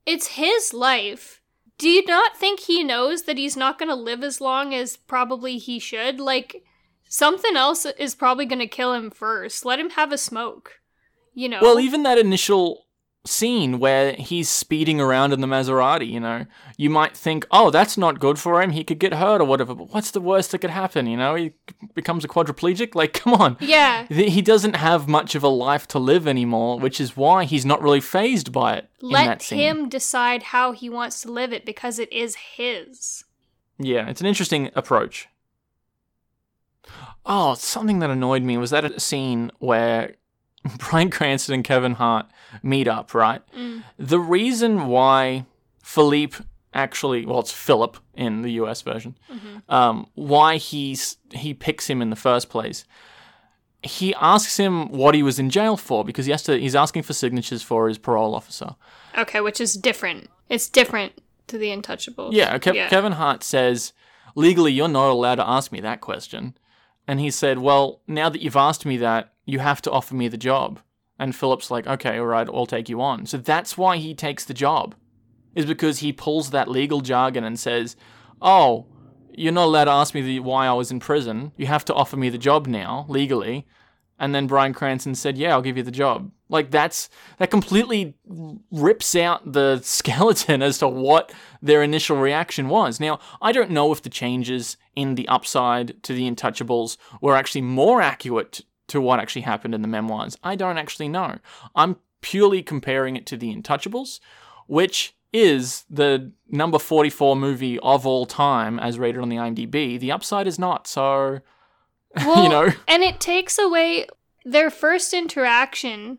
it's 0.06 0.28
his 0.28 0.72
life. 0.72 1.42
Do 1.78 1.88
you 1.88 2.06
not 2.06 2.36
think 2.36 2.60
he 2.60 2.84
knows 2.84 3.22
that 3.22 3.38
he's 3.38 3.56
not 3.56 3.76
going 3.76 3.88
to 3.88 3.96
live 3.96 4.22
as 4.22 4.40
long 4.40 4.72
as 4.72 4.96
probably 4.96 5.58
he 5.58 5.80
should? 5.80 6.20
Like, 6.20 6.62
something 7.08 7.56
else 7.56 7.84
is 7.84 8.14
probably 8.14 8.46
going 8.46 8.58
to 8.60 8.66
kill 8.66 8.92
him 8.92 9.10
first. 9.10 9.64
Let 9.64 9.80
him 9.80 9.90
have 9.90 10.12
a 10.12 10.18
smoke. 10.18 10.80
You 11.34 11.48
know? 11.48 11.60
Well, 11.60 11.80
even 11.80 12.02
that 12.02 12.18
initial 12.18 12.86
scene 13.28 13.78
where 13.78 14.12
he's 14.14 14.48
speeding 14.48 15.00
around 15.00 15.32
in 15.32 15.40
the 15.40 15.46
Maserati, 15.46 16.08
you 16.08 16.20
know, 16.20 16.46
you 16.76 16.90
might 16.90 17.16
think, 17.16 17.46
oh, 17.50 17.70
that's 17.70 17.96
not 17.96 18.20
good 18.20 18.38
for 18.38 18.62
him. 18.62 18.70
He 18.70 18.84
could 18.84 18.98
get 18.98 19.14
hurt 19.14 19.40
or 19.40 19.44
whatever. 19.44 19.74
But 19.74 19.92
what's 19.92 20.10
the 20.10 20.20
worst 20.20 20.50
that 20.50 20.58
could 20.58 20.70
happen? 20.70 21.06
You 21.06 21.16
know, 21.16 21.34
he 21.34 21.52
becomes 21.94 22.24
a 22.24 22.28
quadriplegic. 22.28 22.94
Like, 22.94 23.12
come 23.24 23.34
on. 23.34 23.56
Yeah. 23.60 24.06
He 24.06 24.42
doesn't 24.42 24.76
have 24.76 25.08
much 25.08 25.34
of 25.34 25.42
a 25.42 25.48
life 25.48 25.86
to 25.88 25.98
live 25.98 26.26
anymore, 26.26 26.78
which 26.78 27.00
is 27.00 27.16
why 27.16 27.44
he's 27.44 27.66
not 27.66 27.82
really 27.82 28.00
phased 28.00 28.52
by 28.52 28.74
it 28.74 28.88
in 29.00 29.10
that 29.10 29.26
Let 29.26 29.42
him 29.42 29.88
decide 29.88 30.44
how 30.44 30.72
he 30.72 30.88
wants 30.88 31.22
to 31.22 31.32
live 31.32 31.52
it 31.52 31.64
because 31.64 31.98
it 31.98 32.12
is 32.12 32.36
his. 32.56 33.24
Yeah, 33.78 34.08
it's 34.08 34.20
an 34.20 34.26
interesting 34.26 34.70
approach. 34.74 35.28
Oh, 37.26 37.54
something 37.54 37.98
that 37.98 38.10
annoyed 38.10 38.42
me 38.42 38.56
was 38.56 38.70
that 38.70 38.84
a 38.84 38.98
scene 39.00 39.50
where 39.58 40.14
Bryan 40.78 41.10
Cranston 41.10 41.54
and 41.56 41.64
Kevin 41.64 41.94
Hart 41.94 42.26
meet 42.62 42.88
up, 42.88 43.14
right? 43.14 43.42
Mm. 43.56 43.82
The 43.98 44.18
reason 44.20 44.86
why 44.86 45.44
Philippe 45.82 46.38
actually, 46.74 47.24
well, 47.26 47.40
it's 47.40 47.52
Philip 47.52 47.96
in 48.14 48.42
the 48.42 48.52
US 48.52 48.82
version, 48.82 49.16
Mm-hmm. 49.32 49.72
um, 49.74 50.06
why 50.14 50.56
he's 50.56 51.16
he 51.32 51.54
picks 51.54 51.88
him 51.88 52.00
in 52.02 52.10
the 52.10 52.16
first 52.16 52.48
place. 52.48 52.84
He 53.82 54.12
asks 54.14 54.56
him 54.56 54.88
what 54.90 55.14
he 55.14 55.22
was 55.22 55.38
in 55.38 55.50
jail 55.50 55.76
for 55.76 56.04
because 56.04 56.26
he 56.26 56.32
has 56.32 56.42
to. 56.44 56.58
He's 56.58 56.74
asking 56.74 57.04
for 57.04 57.12
signatures 57.12 57.62
for 57.62 57.88
his 57.88 57.96
parole 57.96 58.34
officer. 58.34 58.74
Okay, 59.16 59.40
which 59.40 59.60
is 59.60 59.74
different. 59.74 60.28
It's 60.48 60.68
different 60.68 61.12
to 61.46 61.58
the 61.58 61.68
Untouchables. 61.68 62.32
Yeah, 62.32 62.58
Kev- 62.58 62.88
Kevin 62.88 63.12
Hart 63.12 63.44
says, 63.44 63.92
legally, 64.34 64.72
you're 64.72 64.88
not 64.88 65.10
allowed 65.10 65.36
to 65.36 65.48
ask 65.48 65.70
me 65.70 65.80
that 65.80 66.00
question. 66.00 66.54
And 67.08 67.18
he 67.18 67.30
said, 67.30 67.58
well, 67.58 68.02
now 68.06 68.28
that 68.28 68.42
you've 68.42 68.54
asked 68.54 68.84
me 68.86 68.98
that, 68.98 69.32
you 69.46 69.58
have 69.58 69.80
to 69.82 69.90
offer 69.90 70.14
me 70.14 70.28
the 70.28 70.36
job. 70.36 70.78
And 71.18 71.34
Philip's 71.34 71.70
like, 71.70 71.86
okay, 71.86 72.18
all 72.18 72.26
right, 72.26 72.46
I'll 72.46 72.66
take 72.66 72.90
you 72.90 73.00
on. 73.00 73.24
So 73.24 73.38
that's 73.38 73.78
why 73.78 73.96
he 73.96 74.14
takes 74.14 74.44
the 74.44 74.54
job, 74.54 74.94
is 75.54 75.64
because 75.64 75.98
he 75.98 76.12
pulls 76.12 76.50
that 76.50 76.68
legal 76.68 77.00
jargon 77.00 77.44
and 77.44 77.58
says, 77.58 77.96
oh, 78.42 78.86
you're 79.34 79.52
not 79.52 79.64
allowed 79.64 79.84
to 79.84 79.90
ask 79.90 80.14
me 80.14 80.20
the, 80.20 80.40
why 80.40 80.66
I 80.66 80.74
was 80.74 80.90
in 80.90 81.00
prison. 81.00 81.52
You 81.56 81.66
have 81.66 81.84
to 81.86 81.94
offer 81.94 82.16
me 82.16 82.28
the 82.28 82.38
job 82.38 82.66
now, 82.66 83.06
legally. 83.08 83.66
And 84.18 84.34
then 84.34 84.46
Bryan 84.46 84.74
Cranston 84.74 85.14
said, 85.14 85.38
"Yeah, 85.38 85.52
I'll 85.52 85.62
give 85.62 85.76
you 85.76 85.82
the 85.82 85.90
job." 85.90 86.30
Like 86.48 86.70
that's 86.70 87.08
that 87.38 87.50
completely 87.50 88.14
rips 88.70 89.14
out 89.14 89.52
the 89.52 89.80
skeleton 89.84 90.62
as 90.62 90.78
to 90.78 90.88
what 90.88 91.32
their 91.62 91.82
initial 91.82 92.16
reaction 92.16 92.68
was. 92.68 93.00
Now, 93.00 93.20
I 93.40 93.52
don't 93.52 93.70
know 93.70 93.92
if 93.92 94.02
the 94.02 94.10
changes 94.10 94.76
in 94.96 95.14
the 95.14 95.28
upside 95.28 96.02
to 96.04 96.12
the 96.12 96.28
Untouchables 96.30 96.96
were 97.20 97.36
actually 97.36 97.62
more 97.62 98.00
accurate 98.00 98.62
to 98.88 99.00
what 99.00 99.20
actually 99.20 99.42
happened 99.42 99.74
in 99.74 99.82
the 99.82 99.88
memoirs. 99.88 100.36
I 100.42 100.56
don't 100.56 100.78
actually 100.78 101.08
know. 101.08 101.38
I'm 101.74 101.96
purely 102.20 102.62
comparing 102.62 103.16
it 103.16 103.26
to 103.26 103.36
the 103.36 103.54
Untouchables, 103.54 104.18
which 104.66 105.14
is 105.32 105.84
the 105.90 106.32
number 106.48 106.78
44 106.78 107.36
movie 107.36 107.78
of 107.80 108.06
all 108.06 108.24
time 108.26 108.78
as 108.78 108.98
rated 108.98 109.20
on 109.20 109.28
the 109.28 109.36
IMDb. 109.36 110.00
The 110.00 110.10
upside 110.10 110.46
is 110.46 110.58
not. 110.58 110.86
So, 110.86 111.40
Well, 112.26 112.42
you 112.42 112.48
know, 112.48 112.72
and 112.86 113.02
it 113.02 113.20
takes 113.20 113.58
away 113.58 114.06
their 114.44 114.70
first 114.70 115.12
interaction 115.12 116.18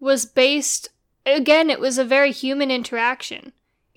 was 0.00 0.26
based 0.26 0.90
again 1.26 1.70
it 1.70 1.80
was 1.80 1.98
a 1.98 2.04
very 2.04 2.32
human 2.32 2.70
interaction. 2.70 3.52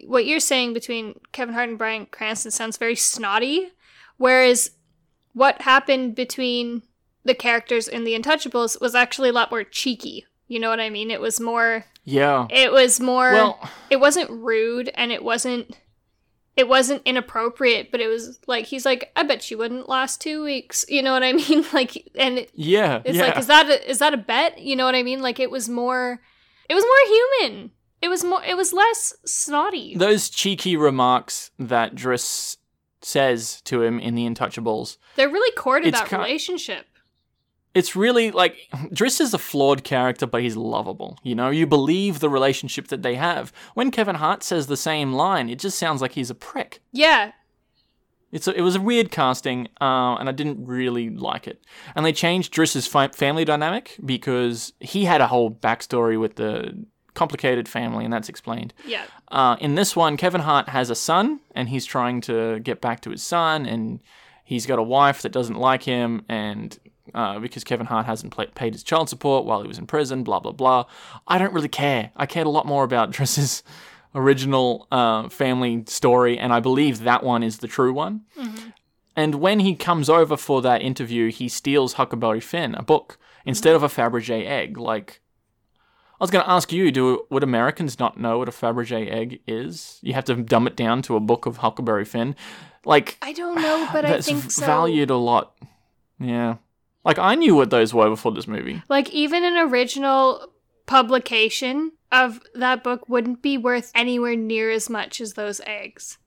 What 0.05 0.25
you're 0.25 0.39
saying 0.39 0.73
between 0.73 1.19
kevin 1.31 1.53
hart 1.53 1.69
and 1.69 1.77
bryan 1.77 2.05
cranston 2.07 2.51
sounds 2.51 2.77
very 2.77 2.95
snotty 2.95 3.71
whereas 4.17 4.71
what 5.33 5.61
happened 5.61 6.15
between 6.15 6.81
the 7.23 7.35
characters 7.35 7.87
in 7.87 8.03
the 8.03 8.17
untouchables 8.17 8.79
was 8.81 8.95
actually 8.95 9.29
a 9.29 9.33
lot 9.33 9.51
more 9.51 9.63
cheeky. 9.63 10.25
You 10.47 10.59
know 10.59 10.69
what 10.69 10.79
i 10.79 10.89
mean? 10.89 11.11
It 11.11 11.21
was 11.21 11.39
more 11.39 11.85
yeah. 12.03 12.47
it 12.49 12.71
was 12.71 12.99
more 12.99 13.31
Well, 13.31 13.69
it 13.89 13.99
wasn't 13.99 14.29
rude 14.31 14.89
and 14.95 15.11
it 15.11 15.23
wasn't 15.23 15.77
it 16.57 16.67
wasn't 16.67 17.01
inappropriate 17.05 17.91
but 17.91 18.01
it 18.01 18.07
was 18.07 18.39
like 18.47 18.65
he's 18.65 18.85
like 18.85 19.11
i 19.15 19.23
bet 19.23 19.49
you 19.49 19.57
wouldn't 19.57 19.87
last 19.87 20.19
two 20.19 20.43
weeks. 20.43 20.85
You 20.97 21.03
know 21.03 21.13
what 21.13 21.23
i 21.23 21.31
mean? 21.31 21.63
Like 21.73 22.09
and 22.15 22.39
it, 22.39 22.51
yeah. 22.53 23.01
it's 23.05 23.17
yeah. 23.17 23.27
like 23.27 23.37
is 23.37 23.47
that 23.47 23.69
a, 23.69 23.89
is 23.89 23.99
that 23.99 24.13
a 24.13 24.17
bet? 24.17 24.59
You 24.59 24.75
know 24.75 24.85
what 24.85 24.95
i 24.95 25.03
mean? 25.03 25.21
Like 25.21 25.39
it 25.39 25.51
was 25.51 25.69
more 25.69 26.19
it 26.67 26.73
was 26.73 26.83
more 26.83 27.49
human. 27.49 27.71
It 28.01 28.09
was 28.09 28.23
more 28.23 28.43
it 28.43 28.57
was 28.57 28.73
less 28.73 29.13
snotty. 29.25 29.95
Those 29.95 30.29
cheeky 30.29 30.75
remarks 30.75 31.51
that 31.59 31.95
Driss 31.95 32.57
says 33.01 33.61
to 33.61 33.83
him 33.83 33.99
in 33.99 34.15
The 34.15 34.25
Untouchables 34.27 34.97
they're 35.15 35.29
really 35.29 35.55
core 35.55 35.79
to 35.79 35.91
that 35.91 36.11
relationship 36.11 36.87
it's 37.77 37.95
really 37.95 38.31
like 38.31 38.53
Driss 38.99 39.21
is 39.21 39.33
a 39.33 39.37
flawed 39.37 39.83
character, 39.83 40.25
but 40.27 40.41
he's 40.41 40.57
lovable. 40.57 41.11
You 41.23 41.35
know, 41.39 41.49
you 41.59 41.65
believe 41.67 42.19
the 42.19 42.29
relationship 42.39 42.87
that 42.87 43.01
they 43.03 43.15
have. 43.15 43.51
When 43.75 43.91
Kevin 43.91 44.15
Hart 44.15 44.41
says 44.43 44.65
the 44.67 44.77
same 44.77 45.13
line, 45.13 45.49
it 45.49 45.59
just 45.59 45.77
sounds 45.77 46.01
like 46.01 46.13
he's 46.13 46.29
a 46.29 46.35
prick. 46.35 46.81
yeah 46.91 47.31
It's 48.31 48.47
a, 48.47 48.53
it 48.53 48.61
was 48.61 48.75
a 48.75 48.81
weird 48.81 49.09
casting, 49.11 49.59
uh, 49.79 50.15
and 50.19 50.27
I 50.27 50.33
didn't 50.33 50.65
really 50.65 51.09
like 51.09 51.47
it. 51.47 51.57
And 51.95 52.05
they 52.05 52.13
changed 52.13 52.53
Driss's 52.53 52.87
fi- 52.87 53.15
family 53.23 53.45
dynamic 53.45 53.95
because 54.03 54.73
he 54.79 55.05
had 55.05 55.21
a 55.21 55.27
whole 55.27 55.49
backstory 55.51 56.19
with 56.19 56.35
the 56.35 56.51
complicated 57.13 57.67
family, 57.67 58.03
and 58.05 58.13
that's 58.13 58.29
explained. 58.29 58.73
yeah 58.85 59.05
Uh, 59.39 59.55
in 59.59 59.75
this 59.75 59.95
one, 59.95 60.17
Kevin 60.17 60.41
Hart 60.41 60.69
has 60.69 60.89
a 60.89 60.95
son, 60.95 61.39
and 61.55 61.69
he's 61.69 61.85
trying 61.85 62.21
to 62.21 62.59
get 62.59 62.79
back 62.81 62.99
to 63.01 63.09
his 63.11 63.23
son, 63.23 63.65
and 63.65 64.01
he's 64.43 64.65
got 64.65 64.79
a 64.79 64.83
wife 64.83 65.21
that 65.23 65.31
doesn't 65.31 65.59
like 65.69 65.83
him, 65.83 66.23
and 66.29 66.77
uh, 67.13 67.39
because 67.39 67.63
Kevin 67.63 67.87
Hart 67.87 68.05
hasn't 68.05 68.35
paid 68.55 68.73
his 68.73 68.83
child 68.83 69.09
support 69.09 69.45
while 69.45 69.61
he 69.61 69.67
was 69.67 69.77
in 69.77 69.87
prison, 69.87 70.23
blah 70.23 70.39
blah 70.39 70.51
blah. 70.51 70.85
I 71.27 71.37
don't 71.37 71.53
really 71.53 71.67
care. 71.67 72.11
I 72.15 72.25
cared 72.25 72.47
a 72.47 72.51
lot 72.51 72.65
more 72.65 72.83
about 72.83 73.11
Driss's 73.13 73.63
original 74.15 74.87
uh, 74.91 75.29
family 75.29 75.83
story, 75.87 76.37
and 76.37 76.53
I 76.53 76.59
believe 76.59 77.03
that 77.03 77.23
one 77.23 77.43
is 77.43 77.59
the 77.59 77.67
true 77.67 77.93
one. 77.93 78.21
And 79.15 79.35
when 79.35 79.59
he 79.61 79.75
comes 79.75 80.09
over 80.09 80.37
for 80.37 80.61
that 80.61 80.81
interview, 80.83 81.31
he 81.31 81.49
steals 81.49 81.93
Huckleberry 81.93 82.39
Finn, 82.39 82.75
a 82.75 82.83
book, 82.83 83.17
instead 83.45 83.75
of 83.75 83.81
a 83.81 83.87
Fabergé 83.87 84.45
egg. 84.45 84.77
Like, 84.77 85.21
I 86.19 86.23
was 86.23 86.29
going 86.29 86.45
to 86.45 86.49
ask 86.51 86.71
you, 86.71 86.91
do 86.91 87.25
would 87.31 87.41
Americans 87.43 87.97
not 87.99 88.19
know 88.19 88.37
what 88.37 88.47
a 88.47 88.51
Fabergé 88.51 89.11
egg 89.11 89.39
is? 89.47 89.99
You 90.03 90.13
have 90.13 90.25
to 90.25 90.35
dumb 90.35 90.67
it 90.67 90.75
down 90.75 91.01
to 91.03 91.15
a 91.15 91.19
book 91.19 91.47
of 91.47 91.57
Huckleberry 91.57 92.05
Finn. 92.05 92.35
Like, 92.85 93.17
i 93.21 93.33
don't 93.33 93.55
know 93.61 93.89
but 93.91 94.05
i 94.05 94.21
think 94.21 94.39
v- 94.39 94.49
so 94.49 94.65
valued 94.65 95.09
a 95.09 95.17
lot. 95.17 95.55
Yeah. 96.19 96.57
Like, 97.07 97.17
I 97.17 97.33
knew 97.35 97.55
what 97.55 97.71
those 97.71 97.93
were 97.93 98.09
before 98.09 98.33
this 98.33 98.47
movie. 98.47 98.83
like 98.89 99.09
even 99.09 99.43
an 99.43 99.57
original 99.57 100.51
publication 100.85 101.93
of 102.11 102.41
that 102.53 102.83
book 102.83 103.07
wouldn't 103.09 103.41
be 103.41 103.57
worth 103.57 103.91
anywhere 103.95 104.35
near 104.35 104.69
as 104.71 104.89
much 104.89 105.19
as 105.19 105.33
those 105.33 105.59
eggs 105.65 106.17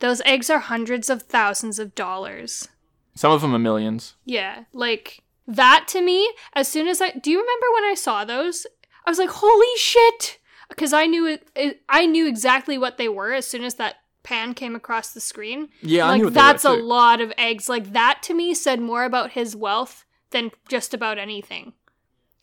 those 0.00 0.22
eggs 0.24 0.48
are 0.48 0.60
hundreds 0.60 1.10
of 1.10 1.22
thousands 1.22 1.78
of 1.78 1.94
dollars 1.94 2.68
Some 3.14 3.32
of 3.32 3.40
them 3.40 3.54
are 3.54 3.58
millions. 3.58 4.14
Yeah, 4.24 4.64
like 4.72 5.22
that 5.46 5.86
to 5.88 6.00
me, 6.00 6.32
as 6.52 6.68
soon 6.68 6.86
as 6.86 7.00
I 7.00 7.10
do 7.10 7.30
you 7.30 7.40
remember 7.40 7.66
when 7.74 7.84
I 7.84 7.94
saw 7.94 8.24
those? 8.24 8.64
I 9.04 9.10
was 9.10 9.18
like, 9.18 9.30
"Holy 9.30 9.76
shit." 9.76 10.38
Because 10.68 10.92
I 10.92 11.06
knew 11.06 11.26
it, 11.26 11.48
it 11.56 11.80
I 11.88 12.06
knew 12.06 12.26
exactly 12.28 12.78
what 12.78 12.96
they 12.96 13.08
were 13.08 13.32
as 13.32 13.46
soon 13.46 13.64
as 13.64 13.74
that 13.76 13.96
pan 14.22 14.54
came 14.54 14.76
across 14.76 15.12
the 15.12 15.20
screen. 15.20 15.68
Yeah, 15.82 16.04
I 16.04 16.10
like 16.10 16.18
knew 16.18 16.24
what 16.26 16.34
they 16.34 16.40
were 16.40 16.46
that's 16.46 16.64
a 16.64 16.72
lot 16.72 17.20
of 17.20 17.32
eggs. 17.36 17.68
Like 17.68 17.92
that 17.92 18.20
to 18.24 18.34
me 18.34 18.54
said 18.54 18.78
more 18.80 19.04
about 19.04 19.32
his 19.32 19.56
wealth 19.56 20.04
than 20.30 20.50
just 20.68 20.94
about 20.94 21.18
anything. 21.18 21.72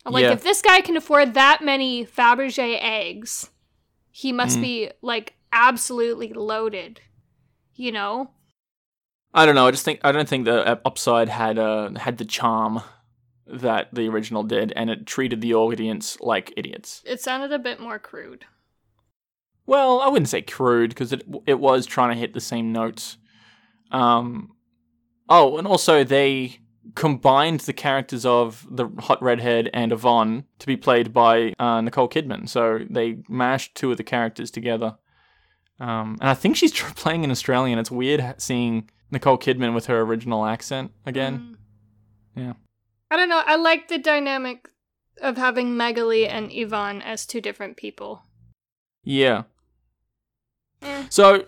I'm 0.05 0.13
Like 0.13 0.23
Yeah. 0.23 0.31
if 0.33 0.43
this 0.43 0.61
guy 0.61 0.81
can 0.81 0.97
afford 0.97 1.33
that 1.33 1.63
many 1.63 2.05
Fabergé 2.05 2.77
eggs, 2.81 3.49
he 4.11 4.31
Mm. 4.31 4.35
must 4.35 4.61
be 4.61 4.91
like 5.01 5.35
absolutely 5.51 6.33
loaded. 6.33 7.01
You 7.75 7.91
know? 7.91 8.31
I 9.33 9.45
don't 9.45 9.55
know. 9.55 9.67
I 9.67 9.71
just 9.71 9.83
think 9.83 9.99
I 10.03 10.11
don't 10.11 10.29
think 10.29 10.45
the 10.45 10.65
uh, 10.65 10.75
upside 10.85 11.27
had 11.29 11.57
uh 11.59 11.91
had 11.97 12.17
the 12.17 12.25
charm 12.25 12.81
that 13.47 13.93
the 13.93 14.07
original 14.07 14.43
did, 14.43 14.71
and 14.75 14.89
it 14.89 15.05
treated 15.05 15.41
the 15.41 15.53
audience 15.53 16.17
like 16.21 16.53
idiots. 16.57 17.03
It 17.05 17.21
sounded 17.21 17.51
a 17.51 17.59
bit 17.59 17.79
more 17.79 17.99
crude. 17.99 18.45
Well, 19.67 19.99
I 19.99 20.07
wouldn't 20.07 20.29
say 20.29 20.41
crude 20.41 20.89
because 20.91 21.11
it 21.11 21.23
it 21.45 21.59
was 21.59 21.85
trying 21.85 22.09
to 22.13 22.19
hit 22.19 22.33
the 22.33 22.39
same 22.41 22.71
notes. 22.71 23.17
Um, 23.91 24.55
oh, 25.27 25.57
and 25.57 25.67
also 25.67 26.03
they 26.03 26.59
combined 26.93 27.61
the 27.61 27.73
characters 27.73 28.25
of 28.25 28.65
the 28.69 28.87
hot 28.99 29.21
redhead 29.21 29.69
and 29.73 29.91
Yvonne 29.91 30.45
to 30.59 30.67
be 30.67 30.77
played 30.77 31.11
by 31.13 31.53
uh, 31.57 31.81
Nicole 31.81 32.07
Kidman. 32.07 32.47
So 32.47 32.79
they 32.89 33.17
mashed 33.27 33.75
two 33.75 33.91
of 33.91 33.97
the 33.97 34.03
characters 34.03 34.51
together. 34.51 34.97
Um, 35.79 36.17
and 36.21 36.29
I 36.29 36.33
think 36.33 36.55
she's 36.55 36.71
tr- 36.71 36.93
playing 36.95 37.23
an 37.23 37.31
Australian. 37.31 37.79
It's 37.79 37.91
weird 37.91 38.35
seeing 38.37 38.89
Nicole 39.11 39.37
Kidman 39.37 39.73
with 39.73 39.87
her 39.87 40.01
original 40.01 40.45
accent 40.45 40.91
again. 41.05 41.57
Mm. 42.35 42.43
Yeah. 42.43 42.53
I 43.09 43.17
don't 43.17 43.29
know. 43.29 43.43
I 43.45 43.55
like 43.55 43.87
the 43.87 43.97
dynamic 43.97 44.69
of 45.21 45.37
having 45.37 45.75
Magalie 45.75 46.27
and 46.27 46.51
Yvonne 46.51 47.01
as 47.01 47.25
two 47.25 47.41
different 47.41 47.77
people. 47.77 48.23
Yeah. 49.03 49.43
Eh. 50.81 51.05
So, 51.09 51.45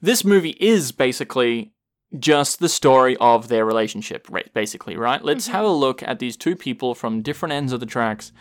this 0.00 0.24
movie 0.24 0.56
is 0.58 0.92
basically 0.92 1.72
just 2.18 2.58
the 2.58 2.68
story 2.68 3.16
of 3.18 3.48
their 3.48 3.64
relationship. 3.64 4.26
Basically, 4.54 4.96
right? 4.96 5.22
Let's 5.24 5.48
Mhm. 5.48 5.52
have 5.52 5.64
a 5.64 5.68
look 5.70 6.02
at 6.02 6.18
these 6.18 6.36
two 6.36 6.56
people 6.56 6.94
from 6.94 7.22
different 7.22 7.52
ends 7.52 7.72
of 7.72 7.80
the 7.80 7.86
tracks 7.86 8.32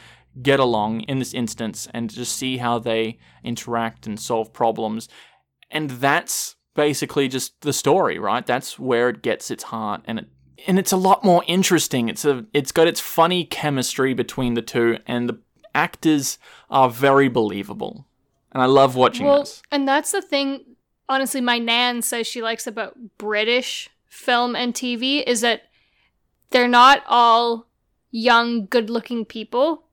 get 0.41 0.59
along 0.59 1.01
in 1.01 1.19
this 1.19 1.33
instance 1.33 1.87
and 1.93 2.09
just 2.09 2.35
see 2.35 2.57
how 2.57 2.79
they 2.79 3.17
interact 3.43 4.07
and 4.07 4.19
solve 4.19 4.53
problems. 4.53 5.07
And 5.71 5.89
that's 5.91 6.55
basically 6.75 7.27
just 7.27 7.59
the 7.61 7.73
story, 7.73 8.17
right? 8.17 8.45
That's 8.45 8.79
where 8.79 9.09
it 9.09 9.21
gets 9.21 9.51
its 9.51 9.63
heart 9.65 10.01
and 10.05 10.19
it 10.19 10.25
and 10.67 10.77
it's 10.77 10.91
a 10.91 10.97
lot 10.97 11.23
more 11.23 11.41
interesting. 11.47 12.09
It's 12.09 12.25
a 12.25 12.45
it's 12.53 12.73
got 12.73 12.87
its 12.87 12.99
funny 12.99 13.45
chemistry 13.45 14.13
between 14.13 14.55
the 14.55 14.61
two 14.61 14.97
and 15.07 15.29
the 15.29 15.39
actors 15.73 16.37
are 16.69 16.89
very 16.89 17.29
believable. 17.29 18.05
And 18.51 18.61
I 18.61 18.65
love 18.65 18.95
watching 18.95 19.25
Well, 19.27 19.39
this. 19.39 19.61
and 19.71 19.87
that's 19.87 20.11
the 20.11 20.21
thing. 20.21 20.65
Honestly, 21.09 21.41
my 21.41 21.57
nan 21.57 22.03
says 22.03 22.27
she 22.27 22.41
likes 22.41 22.67
about 22.67 22.95
British 23.17 23.89
film 24.07 24.55
and 24.55 24.73
TV 24.73 25.23
is 25.25 25.41
that 25.41 25.63
they're 26.51 26.67
not 26.67 27.03
all 27.07 27.67
young, 28.11 28.67
good-looking 28.67 29.25
people. 29.25 29.83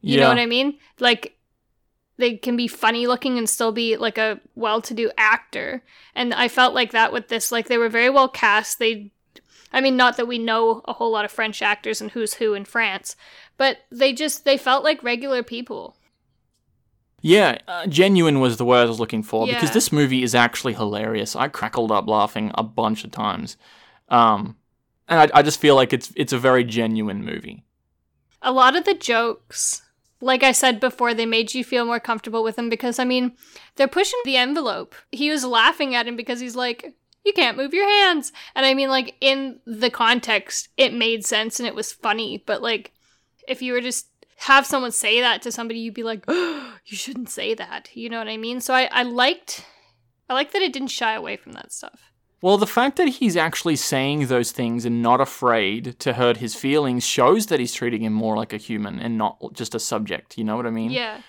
You 0.00 0.18
know 0.18 0.28
what 0.28 0.38
I 0.38 0.46
mean? 0.46 0.78
Like 0.98 1.36
they 2.16 2.36
can 2.36 2.56
be 2.56 2.66
funny 2.68 3.06
looking 3.06 3.38
and 3.38 3.48
still 3.48 3.72
be 3.72 3.96
like 3.96 4.18
a 4.18 4.40
well-to-do 4.54 5.10
actor. 5.16 5.82
And 6.14 6.34
I 6.34 6.48
felt 6.48 6.74
like 6.74 6.92
that 6.92 7.12
with 7.12 7.28
this 7.28 7.52
like 7.52 7.68
they 7.68 7.78
were 7.78 7.88
very 7.88 8.10
well 8.10 8.28
cast. 8.28 8.78
They 8.78 9.12
I 9.72 9.80
mean 9.80 9.96
not 9.96 10.16
that 10.16 10.26
we 10.26 10.38
know 10.38 10.82
a 10.86 10.94
whole 10.94 11.12
lot 11.12 11.24
of 11.24 11.30
French 11.30 11.62
actors 11.62 12.00
and 12.00 12.10
who's 12.10 12.34
who 12.34 12.54
in 12.54 12.64
France, 12.64 13.14
but 13.56 13.78
they 13.90 14.12
just 14.12 14.44
they 14.44 14.56
felt 14.56 14.84
like 14.84 15.02
regular 15.02 15.42
people. 15.42 15.96
Yeah, 17.22 17.58
uh, 17.68 17.86
genuine 17.86 18.40
was 18.40 18.56
the 18.56 18.64
word 18.64 18.82
I 18.84 18.88
was 18.90 18.98
looking 19.00 19.22
for 19.22 19.46
because 19.54 19.70
this 19.72 19.92
movie 19.92 20.22
is 20.22 20.34
actually 20.34 20.74
hilarious. 20.74 21.34
I 21.36 21.48
crackled 21.48 21.92
up 21.92 22.08
laughing 22.08 22.50
a 22.54 22.62
bunch 22.64 23.04
of 23.04 23.12
times, 23.12 23.56
um, 24.08 24.56
and 25.08 25.20
I, 25.20 25.38
I 25.38 25.42
just 25.42 25.60
feel 25.60 25.76
like 25.76 25.92
it's 25.92 26.12
it's 26.16 26.32
a 26.32 26.38
very 26.38 26.64
genuine 26.64 27.24
movie. 27.24 27.62
a 28.42 28.50
lot 28.52 28.74
of 28.76 28.84
the 28.84 28.94
jokes, 28.94 29.82
like 30.20 30.42
I 30.42 30.52
said 30.52 30.80
before, 30.80 31.14
they 31.14 31.26
made 31.26 31.54
you 31.54 31.62
feel 31.64 31.84
more 31.84 32.00
comfortable 32.00 32.42
with 32.42 32.58
him 32.58 32.68
because, 32.68 32.98
I 32.98 33.04
mean, 33.04 33.32
they're 33.76 33.86
pushing 33.88 34.18
the 34.24 34.36
envelope. 34.36 34.94
He 35.12 35.30
was 35.30 35.44
laughing 35.44 35.94
at 35.94 36.08
him 36.08 36.16
because 36.16 36.40
he's 36.40 36.56
like, 36.56 36.94
you 37.24 37.32
can't 37.32 37.56
move 37.56 37.72
your 37.72 37.88
hands. 37.88 38.32
And 38.56 38.66
I 38.66 38.74
mean, 38.74 38.88
like, 38.88 39.14
in 39.20 39.60
the 39.64 39.90
context, 39.90 40.68
it 40.76 40.92
made 40.92 41.24
sense 41.24 41.60
and 41.60 41.68
it 41.68 41.74
was 41.74 41.92
funny. 41.92 42.42
But, 42.44 42.62
like, 42.62 42.92
if 43.46 43.62
you 43.62 43.72
were 43.74 43.80
just 43.80 44.06
have 44.42 44.66
someone 44.66 44.92
say 44.92 45.20
that 45.20 45.42
to 45.42 45.52
somebody, 45.52 45.80
you'd 45.80 45.94
be 45.94 46.02
like, 46.02 46.24
oh, 46.28 46.74
you 46.86 46.96
shouldn't 46.96 47.30
say 47.30 47.54
that. 47.54 47.90
You 47.94 48.08
know 48.10 48.18
what 48.18 48.28
I 48.28 48.36
mean? 48.36 48.60
So 48.60 48.74
I, 48.74 48.88
I 48.90 49.02
liked, 49.02 49.64
I 50.28 50.34
liked 50.34 50.52
that 50.52 50.62
it 50.62 50.72
didn't 50.72 50.88
shy 50.88 51.14
away 51.14 51.36
from 51.36 51.52
that 51.52 51.72
stuff. 51.72 52.10
Well, 52.40 52.58
the 52.58 52.66
fact 52.66 52.96
that 52.96 53.06
he's 53.08 53.36
actually 53.36 53.76
saying 53.76 54.26
those 54.26 54.50
things 54.50 54.84
and 54.84 55.00
not 55.00 55.20
afraid 55.20 55.96
to 56.00 56.14
hurt 56.14 56.38
his 56.38 56.56
feelings 56.56 57.06
shows 57.06 57.46
that 57.46 57.60
he's 57.60 57.72
treating 57.72 58.02
him 58.02 58.12
more 58.12 58.36
like 58.36 58.52
a 58.52 58.56
human 58.56 58.98
and 58.98 59.16
not 59.16 59.38
just 59.52 59.76
a 59.76 59.78
subject. 59.78 60.36
You 60.36 60.42
know 60.42 60.56
what 60.56 60.66
I 60.66 60.70
mean? 60.70 60.90
Yeah. 60.90 61.20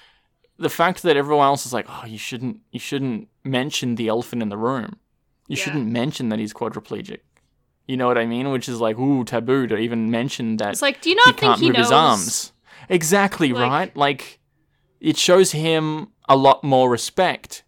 The 0.58 0.70
fact 0.70 1.04
that 1.04 1.16
everyone 1.16 1.46
else 1.46 1.66
is 1.68 1.74
like, 1.74 1.86
"Oh, 1.90 2.06
you 2.08 2.18
shouldn't, 2.18 2.62
you 2.72 2.80
shouldn't 2.80 3.28
mention 3.44 3.94
the 3.96 4.08
elephant 4.08 4.42
in 4.42 4.50
the 4.50 4.58
room. 4.58 4.98
You 5.48 5.56
Yeah. 5.58 5.64
shouldn't 5.64 5.88
mention 5.88 6.30
that 6.30 6.40
he's 6.40 6.54
quadriplegic." 6.54 7.20
You 7.88 7.98
know 7.98 8.08
what 8.08 8.18
I 8.18 8.26
mean? 8.26 8.50
Which 8.50 8.70
is 8.70 8.80
like, 8.80 8.98
ooh, 8.98 9.24
taboo 9.26 9.68
to 9.68 9.78
even 9.78 10.10
mention 10.10 10.58
that 10.58 10.70
It's 10.72 10.82
like, 10.82 11.02
do 11.02 11.10
you 11.10 11.16
he 11.16 11.18
not 11.18 11.40
think 11.40 11.40
can't 11.40 11.60
he 11.60 11.70
knows? 11.70 12.53
Exactly 12.90 13.54
Like- 13.54 13.70
right. 13.72 13.98
Like 13.98 14.40
it 15.00 15.18
shows 15.18 15.52
him 15.52 16.10
a 16.30 16.36
lot 16.36 16.64
more 16.64 16.90
respect 16.90 17.64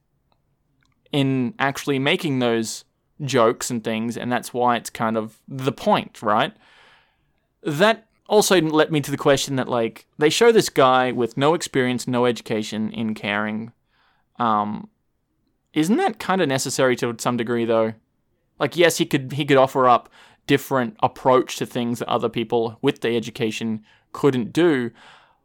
in 1.12 1.54
actually 1.60 1.99
making 1.99 2.39
those 2.39 2.86
jokes 3.21 3.69
and 3.71 3.84
things, 3.84 4.17
and 4.17 4.32
that's 4.32 4.54
why 4.54 4.75
it's 4.75 4.89
kind 4.89 5.17
of 5.17 5.39
the 5.47 5.71
point, 5.71 6.21
right? 6.21 6.54
That 7.63 8.08
also 8.28 8.60
led 8.62 8.91
me 8.91 8.99
to 9.01 9.12
the 9.12 9.17
question 9.17 9.56
that 9.56 9.67
like 9.67 10.08
they 10.17 10.30
show 10.30 10.51
this 10.51 10.69
guy 10.69 11.12
with 11.12 11.38
no 11.38 11.54
experience, 11.54 12.08
no 12.08 12.25
education 12.25 12.91
in 12.91 13.13
caring. 13.13 13.71
Um, 14.39 14.89
isn't 15.73 15.97
that 15.97 16.19
kind 16.19 16.41
of 16.41 16.47
necessary 16.47 16.95
to 16.97 17.15
some 17.19 17.38
degree 17.38 17.65
though? 17.65 17.93
Like 18.60 18.75
yes, 18.78 18.97
he 18.97 19.06
could 19.06 19.34
he 19.34 19.45
could 19.45 19.58
offer 19.58 19.88
up 19.88 20.10
different 20.47 20.95
approach 21.01 21.58
to 21.58 21.65
things 21.65 21.99
that 21.99 22.08
other 22.08 22.30
people 22.30 22.78
with 22.82 23.01
the 23.01 23.15
education 23.15 23.84
couldn't 24.15 24.54
do. 24.54 24.91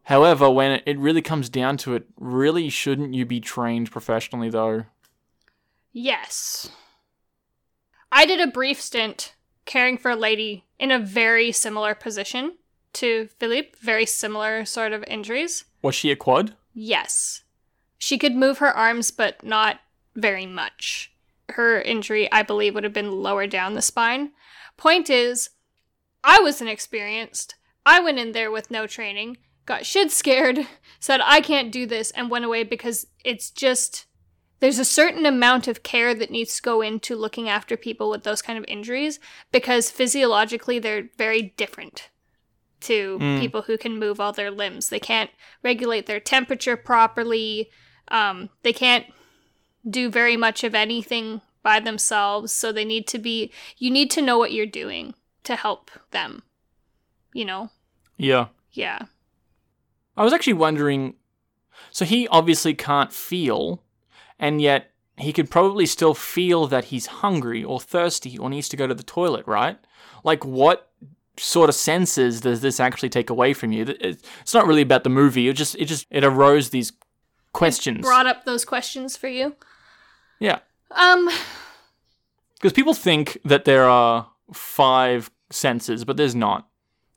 However, 0.04 0.48
when 0.48 0.80
it, 0.86 0.96
really 0.96 1.22
comes 1.22 1.48
down 1.48 1.76
to 1.78 1.94
it, 1.96 2.06
really 2.16 2.68
shouldn't 2.68 3.14
you 3.14 3.26
be 3.26 3.40
trained 3.40 3.90
professionally 3.90 4.48
though? 4.48 4.84
Yes. 5.92 6.70
I 8.12 8.26
did 8.26 8.40
a 8.40 8.46
brief 8.46 8.80
stint 8.80 9.34
caring 9.66 9.98
for 9.98 10.12
a 10.12 10.16
lady 10.16 10.66
in 10.78 10.92
a 10.92 11.00
very 11.00 11.50
similar 11.50 11.96
position 11.96 12.58
to 12.92 13.28
Philippe, 13.40 13.72
very 13.82 14.06
similar 14.06 14.64
sort 14.64 14.92
of 14.92 15.04
injuries. 15.08 15.64
Was 15.82 15.96
she 15.96 16.12
a 16.12 16.16
quad? 16.16 16.54
Yes. 16.72 17.42
She 17.98 18.18
could 18.18 18.36
move 18.36 18.58
her 18.58 18.70
arms, 18.76 19.10
but 19.10 19.42
not 19.42 19.80
very 20.14 20.46
much. 20.46 21.12
Her 21.50 21.82
injury, 21.82 22.30
I 22.30 22.44
believe, 22.44 22.74
would 22.74 22.84
have 22.84 22.92
been 22.92 23.20
lower 23.22 23.48
down 23.48 23.74
the 23.74 23.82
spine. 23.82 24.30
Point 24.76 25.10
is, 25.10 25.50
I 26.22 26.38
was 26.38 26.60
inexperienced. 26.60 27.56
I 27.86 28.00
went 28.00 28.18
in 28.18 28.32
there 28.32 28.50
with 28.50 28.70
no 28.70 28.86
training, 28.86 29.38
got 29.66 29.86
shit 29.86 30.10
scared, 30.10 30.66
said, 31.00 31.20
I 31.24 31.40
can't 31.40 31.72
do 31.72 31.86
this, 31.86 32.10
and 32.12 32.30
went 32.30 32.44
away 32.44 32.64
because 32.64 33.06
it's 33.24 33.50
just. 33.50 34.06
There's 34.60 34.78
a 34.78 34.84
certain 34.84 35.24
amount 35.24 35.68
of 35.68 35.82
care 35.82 36.14
that 36.14 36.30
needs 36.30 36.56
to 36.56 36.62
go 36.62 36.82
into 36.82 37.16
looking 37.16 37.48
after 37.48 37.78
people 37.78 38.10
with 38.10 38.24
those 38.24 38.42
kind 38.42 38.58
of 38.58 38.64
injuries 38.68 39.18
because 39.52 39.90
physiologically 39.90 40.78
they're 40.78 41.08
very 41.16 41.54
different 41.56 42.10
to 42.80 43.18
Mm. 43.18 43.40
people 43.40 43.62
who 43.62 43.78
can 43.78 43.98
move 43.98 44.20
all 44.20 44.32
their 44.34 44.50
limbs. 44.50 44.90
They 44.90 45.00
can't 45.00 45.30
regulate 45.62 46.04
their 46.04 46.20
temperature 46.20 46.76
properly. 46.76 47.70
Um, 48.08 48.50
they 48.62 48.74
can't 48.74 49.06
do 49.88 50.10
very 50.10 50.36
much 50.36 50.62
of 50.62 50.74
anything 50.74 51.40
by 51.62 51.80
themselves. 51.80 52.52
So 52.52 52.70
they 52.70 52.84
need 52.84 53.06
to 53.08 53.18
be, 53.18 53.50
you 53.78 53.90
need 53.90 54.10
to 54.10 54.20
know 54.22 54.36
what 54.36 54.52
you're 54.52 54.66
doing 54.66 55.14
to 55.44 55.56
help 55.56 55.90
them. 56.10 56.42
You 57.32 57.44
know? 57.44 57.70
Yeah. 58.16 58.46
Yeah. 58.72 59.02
I 60.16 60.24
was 60.24 60.32
actually 60.32 60.54
wondering 60.54 61.14
so 61.90 62.04
he 62.04 62.28
obviously 62.28 62.74
can't 62.74 63.12
feel, 63.12 63.82
and 64.38 64.60
yet 64.60 64.90
he 65.16 65.32
could 65.32 65.50
probably 65.50 65.86
still 65.86 66.14
feel 66.14 66.66
that 66.66 66.86
he's 66.86 67.06
hungry 67.06 67.64
or 67.64 67.80
thirsty 67.80 68.38
or 68.38 68.50
needs 68.50 68.68
to 68.70 68.76
go 68.76 68.86
to 68.86 68.94
the 68.94 69.02
toilet, 69.02 69.46
right? 69.46 69.78
Like, 70.24 70.44
what 70.44 70.90
sort 71.36 71.68
of 71.68 71.74
senses 71.74 72.40
does 72.40 72.60
this 72.60 72.80
actually 72.80 73.08
take 73.08 73.30
away 73.30 73.52
from 73.54 73.72
you? 73.72 73.86
It's 74.00 74.54
not 74.54 74.66
really 74.66 74.82
about 74.82 75.04
the 75.04 75.10
movie. 75.10 75.48
It 75.48 75.54
just, 75.54 75.74
it 75.76 75.86
just, 75.86 76.06
it 76.10 76.24
arose 76.24 76.70
these 76.70 76.92
questions. 77.52 78.02
Brought 78.02 78.26
up 78.26 78.44
those 78.44 78.64
questions 78.64 79.16
for 79.16 79.28
you. 79.28 79.56
Yeah. 80.38 80.60
Um, 80.90 81.30
Because 82.54 82.72
people 82.74 82.94
think 82.94 83.38
that 83.44 83.64
there 83.64 83.84
are 83.84 84.30
five 84.52 85.30
senses, 85.50 86.04
but 86.04 86.16
there's 86.18 86.34
not. 86.34 86.68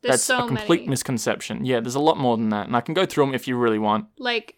There's 0.04 0.12
That's 0.14 0.22
so 0.24 0.44
a 0.44 0.46
complete 0.46 0.80
many. 0.82 0.90
misconception. 0.90 1.64
Yeah, 1.64 1.80
there's 1.80 1.94
a 1.96 2.00
lot 2.00 2.16
more 2.18 2.36
than 2.36 2.50
that, 2.50 2.66
and 2.68 2.76
I 2.76 2.80
can 2.80 2.94
go 2.94 3.04
through 3.06 3.26
them 3.26 3.34
if 3.34 3.48
you 3.48 3.56
really 3.56 3.78
want. 3.78 4.06
like 4.18 4.56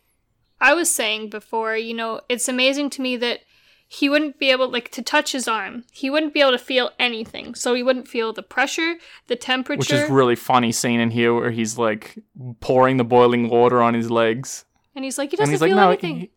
I 0.61 0.75
was 0.75 0.91
saying 0.91 1.31
before, 1.31 1.77
you 1.77 1.95
know, 1.95 2.21
it's 2.29 2.49
amazing 2.49 2.91
to 2.91 3.03
me 3.03 3.17
that 3.19 3.41
he 3.89 4.09
wouldn't 4.09 4.39
be 4.39 4.51
able 4.51 4.69
like 4.71 4.91
to 4.93 5.03
touch 5.03 5.33
his 5.33 5.47
arm. 5.47 5.85
He 5.93 6.11
wouldn't 6.11 6.35
be 6.35 6.41
able 6.41 6.53
to 6.53 6.59
feel 6.59 6.91
anything. 6.99 7.55
So 7.55 7.73
he 7.75 7.83
wouldn't 7.85 8.09
feel 8.09 8.33
the 8.33 8.43
pressure, 8.43 8.97
the 9.29 9.37
temperature. 9.37 9.79
Which 9.79 9.93
is 9.93 10.11
really 10.11 10.35
funny 10.35 10.73
scene 10.73 10.99
in 10.99 11.11
here 11.11 11.33
where 11.35 11.51
he's 11.53 11.79
like 11.79 12.19
pouring 12.61 12.97
the 12.97 13.05
boiling 13.05 13.49
water 13.49 13.81
on 13.83 13.95
his 13.95 14.11
legs, 14.11 14.65
and 14.95 15.05
he's 15.05 15.19
like, 15.19 15.31
he 15.31 15.37
doesn't 15.37 15.53
he's 15.53 15.61
like, 15.61 15.69
feel 15.71 15.77
"No, 15.77 15.91
anything. 15.91 16.21
he- 16.21 16.31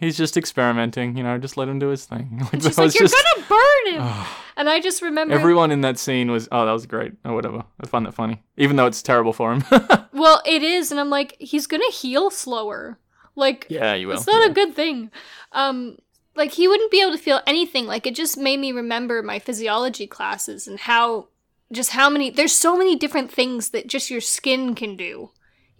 he's 0.00 0.16
just 0.16 0.36
experimenting. 0.36 1.16
You 1.16 1.22
know, 1.22 1.38
just 1.38 1.56
let 1.56 1.68
him 1.68 1.78
do 1.78 1.88
his 1.88 2.04
thing." 2.04 2.38
Like, 2.40 2.52
and 2.54 2.62
that 2.62 2.68
she's 2.68 2.78
like, 2.78 2.94
You're 2.98 3.08
just- 3.08 3.24
gonna 3.36 3.46
burn 3.48 3.94
him. 3.94 4.26
and 4.56 4.68
I 4.68 4.80
just 4.80 5.02
remember 5.02 5.34
everyone 5.34 5.70
in 5.70 5.82
that 5.82 5.98
scene 5.98 6.30
was, 6.30 6.48
"Oh, 6.50 6.66
that 6.66 6.72
was 6.72 6.86
great," 6.86 7.12
or 7.24 7.34
whatever. 7.34 7.64
I 7.80 7.86
find 7.86 8.04
that 8.06 8.14
funny, 8.14 8.42
even 8.56 8.76
though 8.76 8.86
it's 8.86 9.02
terrible 9.02 9.32
for 9.32 9.52
him. 9.52 9.64
Well, 10.12 10.42
it 10.44 10.62
is, 10.62 10.90
and 10.90 11.00
I'm 11.00 11.08
like, 11.08 11.36
he's 11.38 11.66
gonna 11.66 11.90
heal 11.90 12.30
slower. 12.30 12.98
Like 13.36 13.66
yeah, 13.70 13.94
you 13.94 14.08
will. 14.08 14.16
It's 14.16 14.26
not 14.26 14.42
yeah. 14.42 14.50
a 14.50 14.52
good 14.52 14.74
thing. 14.74 15.10
Um, 15.52 15.96
like 16.34 16.52
he 16.52 16.68
wouldn't 16.68 16.90
be 16.90 17.00
able 17.00 17.12
to 17.12 17.18
feel 17.18 17.40
anything. 17.46 17.86
Like 17.86 18.06
it 18.06 18.14
just 18.14 18.36
made 18.36 18.58
me 18.58 18.72
remember 18.72 19.22
my 19.22 19.38
physiology 19.38 20.06
classes 20.06 20.66
and 20.66 20.78
how 20.80 21.28
just 21.72 21.90
how 21.90 22.10
many 22.10 22.30
there's 22.30 22.54
so 22.54 22.76
many 22.76 22.96
different 22.96 23.30
things 23.30 23.70
that 23.70 23.86
just 23.86 24.10
your 24.10 24.20
skin 24.20 24.74
can 24.74 24.96
do. 24.96 25.30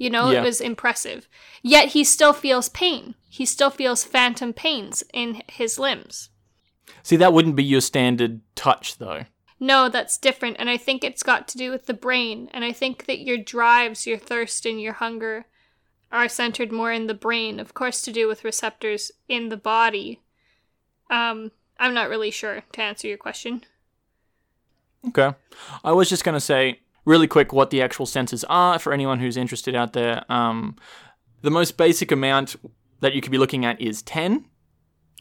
You 0.00 0.08
know, 0.08 0.30
Yeah. 0.30 0.40
it 0.40 0.44
was 0.44 0.62
impressive. 0.62 1.28
Yet 1.62 1.88
he 1.88 2.04
still 2.04 2.32
feels 2.32 2.70
pain. 2.70 3.14
He 3.28 3.44
still 3.44 3.68
feels 3.68 4.02
phantom 4.02 4.54
pains 4.54 5.04
in 5.12 5.42
his 5.46 5.78
limbs. 5.78 6.30
See, 7.02 7.16
that 7.16 7.34
wouldn't 7.34 7.54
be 7.54 7.62
your 7.62 7.82
standard 7.82 8.40
touch, 8.54 8.96
though. 8.96 9.26
No, 9.60 9.90
that's 9.90 10.16
different. 10.16 10.56
And 10.58 10.70
I 10.70 10.78
think 10.78 11.04
it's 11.04 11.22
got 11.22 11.46
to 11.48 11.58
do 11.58 11.70
with 11.70 11.84
the 11.84 11.92
brain. 11.92 12.48
And 12.54 12.64
I 12.64 12.72
think 12.72 13.04
that 13.04 13.20
your 13.20 13.36
drives, 13.36 14.06
your 14.06 14.16
thirst, 14.16 14.64
and 14.64 14.80
your 14.80 14.94
hunger 14.94 15.44
are 16.10 16.30
centered 16.30 16.72
more 16.72 16.92
in 16.92 17.06
the 17.06 17.12
brain. 17.14 17.60
Of 17.60 17.74
course, 17.74 18.00
to 18.02 18.10
do 18.10 18.26
with 18.26 18.42
receptors 18.42 19.12
in 19.28 19.50
the 19.50 19.58
body. 19.58 20.22
Um, 21.10 21.52
I'm 21.78 21.92
not 21.92 22.08
really 22.08 22.30
sure 22.30 22.62
to 22.72 22.80
answer 22.80 23.06
your 23.06 23.18
question. 23.18 23.64
Okay. 25.08 25.34
I 25.84 25.92
was 25.92 26.08
just 26.08 26.24
going 26.24 26.34
to 26.36 26.40
say 26.40 26.80
really 27.04 27.26
quick 27.26 27.52
what 27.52 27.70
the 27.70 27.82
actual 27.82 28.06
senses 28.06 28.44
are 28.44 28.78
for 28.78 28.92
anyone 28.92 29.20
who's 29.20 29.36
interested 29.36 29.74
out 29.74 29.92
there. 29.92 30.24
Um, 30.30 30.76
the 31.42 31.50
most 31.50 31.76
basic 31.76 32.12
amount 32.12 32.56
that 33.00 33.14
you 33.14 33.20
could 33.20 33.32
be 33.32 33.38
looking 33.38 33.64
at 33.64 33.80
is 33.80 34.02
10. 34.02 34.44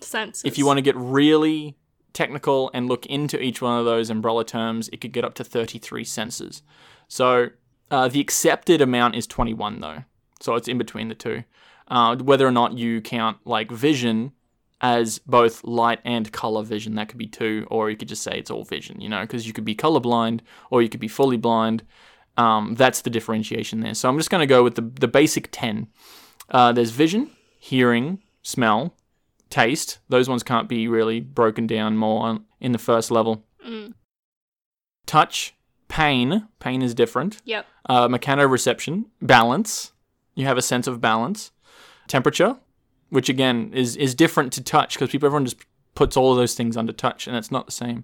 Senses. 0.01 0.43
If 0.45 0.57
you 0.57 0.65
want 0.65 0.77
to 0.77 0.81
get 0.81 0.95
really 0.95 1.77
technical 2.13 2.71
and 2.73 2.87
look 2.87 3.05
into 3.05 3.39
each 3.41 3.61
one 3.61 3.79
of 3.79 3.85
those 3.85 4.09
umbrella 4.09 4.45
terms, 4.45 4.89
it 4.89 5.01
could 5.01 5.11
get 5.11 5.23
up 5.23 5.33
to 5.35 5.43
33 5.43 6.03
senses. 6.03 6.61
So 7.07 7.49
uh, 7.91 8.07
the 8.07 8.19
accepted 8.19 8.81
amount 8.81 9.15
is 9.15 9.27
21, 9.27 9.79
though. 9.79 10.03
So 10.41 10.55
it's 10.55 10.67
in 10.67 10.77
between 10.77 11.09
the 11.09 11.15
two. 11.15 11.43
Uh, 11.87 12.15
whether 12.17 12.47
or 12.47 12.51
not 12.51 12.77
you 12.77 13.01
count 13.01 13.37
like 13.45 13.71
vision 13.71 14.31
as 14.81 15.19
both 15.19 15.63
light 15.63 15.99
and 16.05 16.31
color 16.31 16.63
vision, 16.63 16.95
that 16.95 17.09
could 17.09 17.17
be 17.17 17.27
two, 17.27 17.67
or 17.69 17.89
you 17.89 17.97
could 17.97 18.07
just 18.07 18.23
say 18.23 18.37
it's 18.37 18.51
all 18.51 18.63
vision, 18.63 19.01
you 19.01 19.09
know, 19.09 19.21
because 19.21 19.45
you 19.45 19.53
could 19.53 19.65
be 19.65 19.75
colorblind 19.75 20.41
or 20.69 20.81
you 20.81 20.89
could 20.89 20.99
be 20.99 21.07
fully 21.07 21.37
blind. 21.37 21.83
Um, 22.37 22.75
that's 22.75 23.01
the 23.01 23.09
differentiation 23.09 23.81
there. 23.81 23.93
So 23.93 24.07
I'm 24.07 24.17
just 24.17 24.29
going 24.29 24.41
to 24.41 24.47
go 24.47 24.63
with 24.63 24.75
the, 24.75 24.81
the 24.81 25.07
basic 25.07 25.49
10. 25.51 25.87
Uh, 26.49 26.71
there's 26.71 26.91
vision, 26.91 27.31
hearing, 27.59 28.23
smell, 28.41 28.95
taste. 29.49 29.99
Those 30.07 30.29
ones 30.29 30.43
can't 30.43 30.69
be 30.69 30.87
really 30.87 31.19
broken 31.19 31.67
down 31.67 31.97
more 31.97 32.25
on, 32.25 32.45
in 32.61 32.71
the 32.71 32.77
first 32.77 33.11
level. 33.11 33.43
Mm. 33.67 33.93
Touch, 35.05 35.53
pain. 35.89 36.47
Pain 36.59 36.81
is 36.81 36.93
different. 36.93 37.41
Yep. 37.43 37.65
Uh, 37.89 38.07
mechanoreception, 38.07 39.05
balance. 39.21 39.91
You 40.35 40.45
have 40.45 40.57
a 40.57 40.61
sense 40.61 40.87
of 40.87 41.01
balance. 41.01 41.51
Temperature, 42.07 42.57
which 43.09 43.29
again 43.29 43.71
is 43.73 43.95
is 43.95 44.15
different 44.15 44.53
to 44.53 44.63
touch 44.63 44.95
because 44.95 45.09
people 45.09 45.27
everyone 45.27 45.45
just 45.45 45.57
puts 45.95 46.15
all 46.15 46.31
of 46.31 46.37
those 46.37 46.55
things 46.55 46.77
under 46.77 46.93
touch, 46.93 47.27
and 47.27 47.35
it's 47.35 47.51
not 47.51 47.65
the 47.65 47.71
same. 47.71 48.03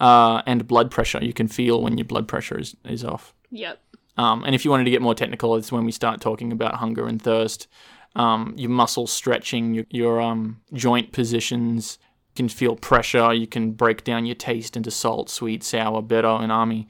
Uh, 0.00 0.42
and 0.46 0.66
blood 0.66 0.90
pressure, 0.90 1.22
you 1.22 1.32
can 1.32 1.48
feel 1.48 1.82
when 1.82 1.98
your 1.98 2.04
blood 2.04 2.28
pressure 2.28 2.58
is, 2.58 2.76
is 2.84 3.04
off. 3.04 3.34
Yep. 3.50 3.80
Um, 4.16 4.44
and 4.44 4.54
if 4.54 4.64
you 4.64 4.70
wanted 4.70 4.84
to 4.84 4.90
get 4.90 5.02
more 5.02 5.14
technical, 5.14 5.56
it's 5.56 5.72
when 5.72 5.84
we 5.84 5.92
start 5.92 6.20
talking 6.20 6.52
about 6.52 6.74
hunger 6.74 7.06
and 7.06 7.20
thirst, 7.20 7.68
um, 8.16 8.54
your 8.56 8.70
muscle 8.70 9.06
stretching, 9.06 9.74
your, 9.74 9.84
your 9.90 10.20
um, 10.20 10.60
joint 10.72 11.12
positions, 11.12 11.98
you 12.30 12.44
can 12.44 12.48
feel 12.48 12.76
pressure. 12.76 13.32
You 13.32 13.46
can 13.46 13.72
break 13.72 14.04
down 14.04 14.26
your 14.26 14.34
taste 14.34 14.76
into 14.76 14.90
salt, 14.90 15.30
sweet, 15.30 15.62
sour, 15.62 16.02
bitter, 16.02 16.26
and 16.28 16.50
umami. 16.50 16.86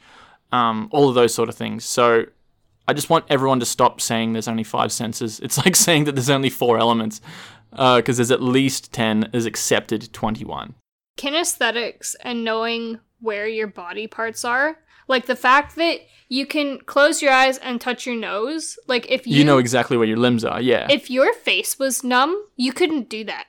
Um, 0.53 0.89
all 0.93 1.09
of 1.09 1.15
those 1.15 1.35
sort 1.35 1.51
of 1.51 1.55
things. 1.55 1.85
So 1.85 2.25
I 2.89 2.95
just 2.95 3.11
want 3.11 3.27
everyone 3.29 3.61
to 3.61 3.67
stop 3.67 4.01
saying 4.01 4.33
there's 4.33 4.49
only 4.49 4.65
five 4.65 4.91
senses. 4.91 5.39
It's 5.41 5.59
like 5.59 5.77
saying 5.87 6.05
that 6.05 6.13
there's 6.13 6.31
only 6.31 6.51
four 6.51 6.79
elements 6.79 7.21
uh, 7.75 7.97
because 7.97 8.17
there's 8.17 8.31
at 8.31 8.43
least 8.43 8.93
10 8.93 9.31
is 9.35 9.45
accepted 9.45 10.13
21 10.13 10.75
Kinesthetics 11.19 12.15
and 12.23 12.45
knowing 12.45 13.01
where 13.21 13.47
your 13.47 13.67
body 13.67 14.07
parts 14.07 14.45
are, 14.45 14.79
like 15.07 15.27
the 15.27 15.37
fact 15.37 15.77
that 15.77 15.99
you 16.29 16.47
can 16.47 16.79
close 16.79 17.21
your 17.21 17.33
eyes 17.33 17.59
and 17.59 17.81
touch 17.81 18.07
your 18.07 18.15
nose, 18.17 18.79
like 18.87 19.11
if 19.11 19.27
you, 19.27 19.37
you 19.37 19.45
know 19.45 19.59
exactly 19.59 19.97
where 19.97 20.07
your 20.07 20.17
limbs 20.17 20.45
are 20.45 20.61
yeah 20.61 20.87
if 20.91 21.11
your 21.11 21.35
face 21.35 21.79
was 21.79 22.05
numb, 22.05 22.41
you 22.57 22.73
couldn't 22.73 23.09
do 23.09 23.25
that. 23.25 23.47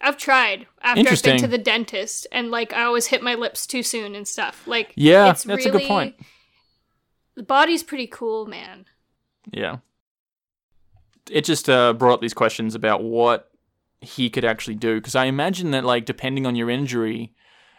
I've 0.00 0.16
tried 0.16 0.66
after 0.80 1.08
I've 1.08 1.22
been 1.22 1.38
to 1.38 1.48
the 1.48 1.58
dentist 1.58 2.26
and 2.32 2.50
like 2.50 2.72
I 2.72 2.84
always 2.84 3.06
hit 3.06 3.22
my 3.22 3.34
lips 3.34 3.66
too 3.66 3.82
soon 3.82 4.14
and 4.14 4.26
stuff. 4.26 4.66
Like 4.66 4.92
Yeah, 4.96 5.30
it's 5.30 5.44
that's 5.44 5.66
a 5.66 5.70
good 5.70 5.88
point. 5.88 6.14
The 7.38 7.44
body's 7.44 7.84
pretty 7.84 8.08
cool, 8.08 8.46
man. 8.46 8.86
yeah 9.52 9.76
it 11.30 11.44
just 11.44 11.68
uh, 11.68 11.92
brought 11.92 12.14
up 12.14 12.20
these 12.22 12.32
questions 12.34 12.74
about 12.74 13.02
what 13.02 13.50
he 14.00 14.30
could 14.30 14.44
actually 14.44 14.74
do 14.74 14.94
because 14.96 15.14
i 15.14 15.26
imagine 15.26 15.70
that 15.72 15.84
like 15.84 16.04
depending 16.06 16.46
on 16.46 16.56
your 16.56 16.70
injury 16.70 17.34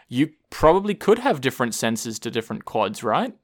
you 0.08 0.30
probably 0.50 0.94
could 0.94 1.18
have 1.18 1.40
different 1.40 1.74
senses 1.74 2.18
to 2.20 2.30
different 2.30 2.64
quads 2.64 3.02
right 3.02 3.34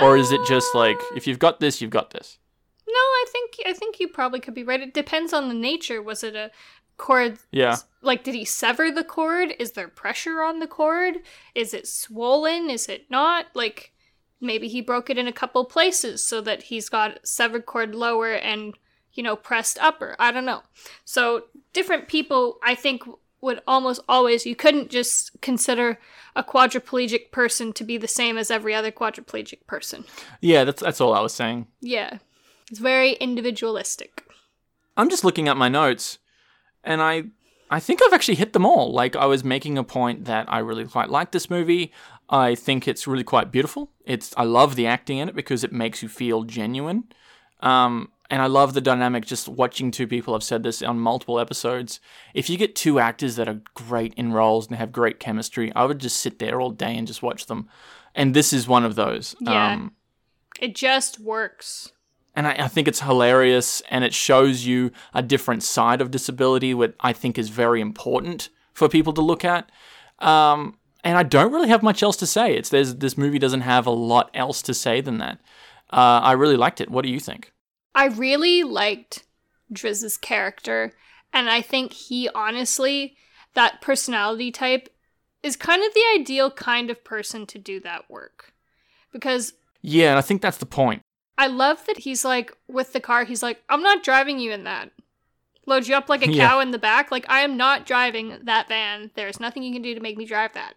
or 0.00 0.16
is 0.16 0.32
it 0.32 0.40
just 0.48 0.74
like 0.74 0.98
if 1.16 1.26
you've 1.26 1.38
got 1.38 1.60
this 1.60 1.80
you've 1.80 1.90
got 1.90 2.10
this 2.10 2.38
No, 2.88 2.92
I 2.94 3.24
think 3.32 3.54
I 3.66 3.72
think 3.72 4.00
you 4.00 4.08
probably 4.08 4.40
could 4.40 4.54
be 4.54 4.64
right. 4.64 4.80
It 4.80 4.94
depends 4.94 5.32
on 5.32 5.48
the 5.48 5.54
nature. 5.54 6.02
Was 6.02 6.24
it 6.24 6.34
a 6.34 6.50
cord 6.96 7.38
yeah 7.52 7.76
like 8.02 8.24
did 8.24 8.34
he 8.34 8.44
sever 8.44 8.90
the 8.90 9.04
cord? 9.04 9.54
Is 9.58 9.72
there 9.72 9.88
pressure 9.88 10.42
on 10.42 10.58
the 10.58 10.66
cord? 10.66 11.16
Is 11.54 11.72
it 11.74 11.86
swollen? 11.86 12.68
Is 12.70 12.88
it 12.88 13.10
not? 13.10 13.46
Like 13.54 13.92
maybe 14.40 14.68
he 14.68 14.80
broke 14.80 15.10
it 15.10 15.18
in 15.18 15.26
a 15.28 15.32
couple 15.32 15.64
places 15.64 16.22
so 16.24 16.40
that 16.40 16.64
he's 16.64 16.88
got 16.88 17.18
severed 17.26 17.66
cord 17.66 17.94
lower 17.94 18.32
and 18.32 18.74
you 19.12 19.22
know 19.22 19.36
pressed 19.36 19.78
upper. 19.80 20.16
I 20.18 20.32
don't 20.32 20.44
know. 20.46 20.62
So 21.04 21.44
different 21.72 22.08
people 22.08 22.58
I 22.62 22.74
think 22.74 23.02
would 23.42 23.62
almost 23.66 24.00
always 24.08 24.44
you 24.44 24.54
couldn't 24.54 24.90
just 24.90 25.40
consider 25.40 25.98
a 26.36 26.44
quadriplegic 26.44 27.30
person 27.32 27.72
to 27.72 27.82
be 27.84 27.96
the 27.96 28.06
same 28.08 28.36
as 28.36 28.50
every 28.50 28.74
other 28.74 28.92
quadriplegic 28.92 29.66
person. 29.66 30.04
yeah 30.42 30.62
that's 30.62 30.82
that's 30.82 31.00
all 31.00 31.14
i 31.14 31.20
was 31.20 31.32
saying 31.34 31.66
Yeah. 31.80 32.18
It's 32.70 32.78
very 32.78 33.14
individualistic. 33.14 34.24
I'm 34.96 35.08
just 35.10 35.24
looking 35.24 35.48
at 35.48 35.56
my 35.56 35.68
notes, 35.68 36.18
and 36.84 37.02
I 37.02 37.24
I 37.70 37.80
think 37.80 38.00
I've 38.02 38.12
actually 38.12 38.36
hit 38.36 38.52
them 38.52 38.64
all. 38.66 38.92
Like 38.92 39.16
I 39.16 39.26
was 39.26 39.42
making 39.42 39.76
a 39.78 39.82
point 39.84 40.26
that 40.26 40.46
I 40.52 40.58
really 40.60 40.84
quite 40.84 41.10
like 41.10 41.32
this 41.32 41.50
movie. 41.50 41.92
I 42.30 42.54
think 42.54 42.86
it's 42.88 43.06
really 43.06 43.24
quite 43.24 43.50
beautiful. 43.50 43.90
It's 44.04 44.32
I 44.36 44.44
love 44.44 44.76
the 44.76 44.86
acting 44.86 45.18
in 45.18 45.28
it 45.28 45.34
because 45.34 45.64
it 45.64 45.72
makes 45.72 46.02
you 46.02 46.08
feel 46.08 46.44
genuine. 46.44 47.04
Um, 47.60 48.12
and 48.30 48.40
I 48.40 48.46
love 48.46 48.72
the 48.74 48.80
dynamic 48.80 49.26
just 49.26 49.48
watching 49.48 49.90
two 49.90 50.06
people. 50.06 50.34
I've 50.36 50.44
said 50.44 50.62
this 50.62 50.80
on 50.82 51.00
multiple 51.00 51.40
episodes. 51.40 51.98
If 52.32 52.48
you 52.48 52.56
get 52.56 52.76
two 52.76 53.00
actors 53.00 53.34
that 53.36 53.48
are 53.48 53.60
great 53.74 54.14
in 54.14 54.32
roles 54.32 54.68
and 54.68 54.76
have 54.76 54.92
great 54.92 55.18
chemistry, 55.18 55.72
I 55.74 55.84
would 55.84 55.98
just 55.98 56.18
sit 56.18 56.38
there 56.38 56.60
all 56.60 56.70
day 56.70 56.96
and 56.96 57.08
just 57.08 57.22
watch 57.22 57.46
them. 57.46 57.68
And 58.14 58.32
this 58.32 58.52
is 58.52 58.68
one 58.68 58.84
of 58.84 58.94
those. 58.94 59.34
Yeah. 59.40 59.72
Um, 59.72 59.92
It 60.60 60.76
just 60.76 61.18
works. 61.18 61.92
and 62.36 62.46
I, 62.46 62.52
I 62.52 62.68
think 62.68 62.86
it's 62.86 63.00
hilarious 63.00 63.82
and 63.90 64.04
it 64.04 64.14
shows 64.14 64.64
you 64.64 64.92
a 65.12 65.22
different 65.22 65.64
side 65.64 66.00
of 66.00 66.10
disability 66.12 66.72
what 66.74 66.94
i 67.00 67.12
think 67.12 67.36
is 67.38 67.48
very 67.48 67.80
important 67.80 68.50
for 68.72 68.88
people 68.88 69.12
to 69.14 69.20
look 69.20 69.44
at 69.44 69.70
um, 70.20 70.76
and 71.04 71.16
i 71.16 71.22
don't 71.22 71.52
really 71.52 71.68
have 71.68 71.82
much 71.82 72.02
else 72.02 72.16
to 72.16 72.26
say. 72.26 72.54
It's 72.54 72.68
there's 72.68 72.96
this 72.96 73.18
movie 73.18 73.38
doesn't 73.38 73.62
have 73.62 73.86
a 73.86 73.90
lot 73.90 74.30
else 74.34 74.62
to 74.62 74.74
say 74.74 75.00
than 75.00 75.18
that. 75.18 75.38
Uh, 75.92 76.20
i 76.22 76.32
really 76.32 76.56
liked 76.56 76.80
it. 76.80 76.90
What 76.90 77.04
do 77.04 77.10
you 77.10 77.20
think? 77.20 77.52
I 77.94 78.06
really 78.06 78.62
liked 78.62 79.24
Driss's 79.72 80.16
character, 80.16 80.92
and 81.32 81.50
I 81.50 81.62
think 81.62 81.92
he 81.92 82.28
honestly, 82.34 83.16
that 83.54 83.80
personality 83.80 84.50
type, 84.50 84.88
is 85.42 85.56
kind 85.56 85.82
of 85.84 85.94
the 85.94 86.04
ideal 86.14 86.50
kind 86.50 86.90
of 86.90 87.04
person 87.04 87.46
to 87.46 87.58
do 87.58 87.80
that 87.80 88.10
work. 88.10 88.52
Because 89.12 89.54
yeah 89.82 90.10
and 90.10 90.18
i 90.18 90.22
think 90.22 90.42
that's 90.42 90.58
the 90.58 90.66
point. 90.66 91.02
I 91.40 91.46
love 91.46 91.86
that 91.86 92.00
he's 92.00 92.22
like, 92.22 92.54
with 92.68 92.92
the 92.92 93.00
car, 93.00 93.24
he's 93.24 93.42
like, 93.42 93.62
I'm 93.70 93.80
not 93.80 94.02
driving 94.02 94.38
you 94.38 94.52
in 94.52 94.64
that. 94.64 94.90
Load 95.70 95.86
you 95.86 95.94
up 95.94 96.08
like 96.10 96.26
a 96.26 96.30
Yeah. 96.32 96.48
cow 96.48 96.60
in 96.60 96.72
the 96.72 96.78
back. 96.78 97.10
Like, 97.10 97.24
I 97.28 97.40
am 97.40 97.56
not 97.56 97.86
driving 97.86 98.40
that 98.42 98.68
van. 98.68 99.10
There's 99.14 99.40
nothing 99.40 99.62
you 99.62 99.72
can 99.72 99.82
do 99.82 99.94
to 99.94 100.00
make 100.00 100.18
me 100.18 100.26
drive 100.26 100.52
that. 100.52 100.74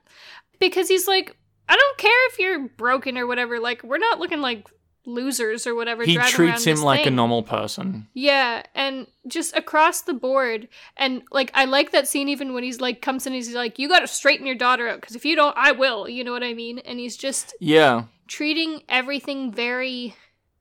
Because 0.60 0.88
he's 0.88 1.08
like, 1.08 1.36
I 1.68 1.76
don't 1.76 1.98
care 1.98 2.28
if 2.30 2.40
you're 2.40 2.70
broken 2.70 3.18
or 3.18 3.28
whatever. 3.28 3.60
Like, 3.60 3.84
we're 3.84 3.98
not 3.98 4.20
looking 4.20 4.40
like 4.40 4.70
losers 5.06 5.68
or 5.68 5.76
whatever. 5.76 6.04
he 6.06 6.16
treats 6.16 6.40
around 6.40 6.64
him 6.66 6.82
like 6.82 7.06
a 7.06 7.12
normal 7.12 7.44
person 7.44 8.08
Yeah, 8.14 8.64
and 8.74 9.08
just 9.28 9.56
across 9.56 10.02
the 10.04 10.14
board, 10.14 10.70
and 10.96 11.24
like 11.32 11.52
I 11.54 11.66
like 11.66 11.92
that 11.92 12.08
scene 12.08 12.30
even 12.30 12.54
when 12.54 12.64
he's 12.64 12.80
like 12.80 13.02
comes 13.02 13.26
in, 13.26 13.34
and 13.34 13.44
he's 13.44 13.54
like, 13.54 13.80
"You 13.80 13.90
got 13.90 14.00
to 14.00 14.08
straighten 14.08 14.46
your 14.46 14.56
daughter 14.56 14.88
out, 14.88 15.02
because 15.02 15.16
if 15.16 15.26
you 15.26 15.36
don't, 15.36 15.56
I 15.58 15.72
will." 15.74 16.08
You 16.08 16.24
know 16.24 16.32
what 16.32 16.44
I 16.44 16.54
mean? 16.54 16.80
And 16.80 17.00
he's 17.00 17.18
just 17.18 17.54
yeah 17.60 18.04
treating 18.28 18.84
everything 18.88 19.52
very, 19.52 20.16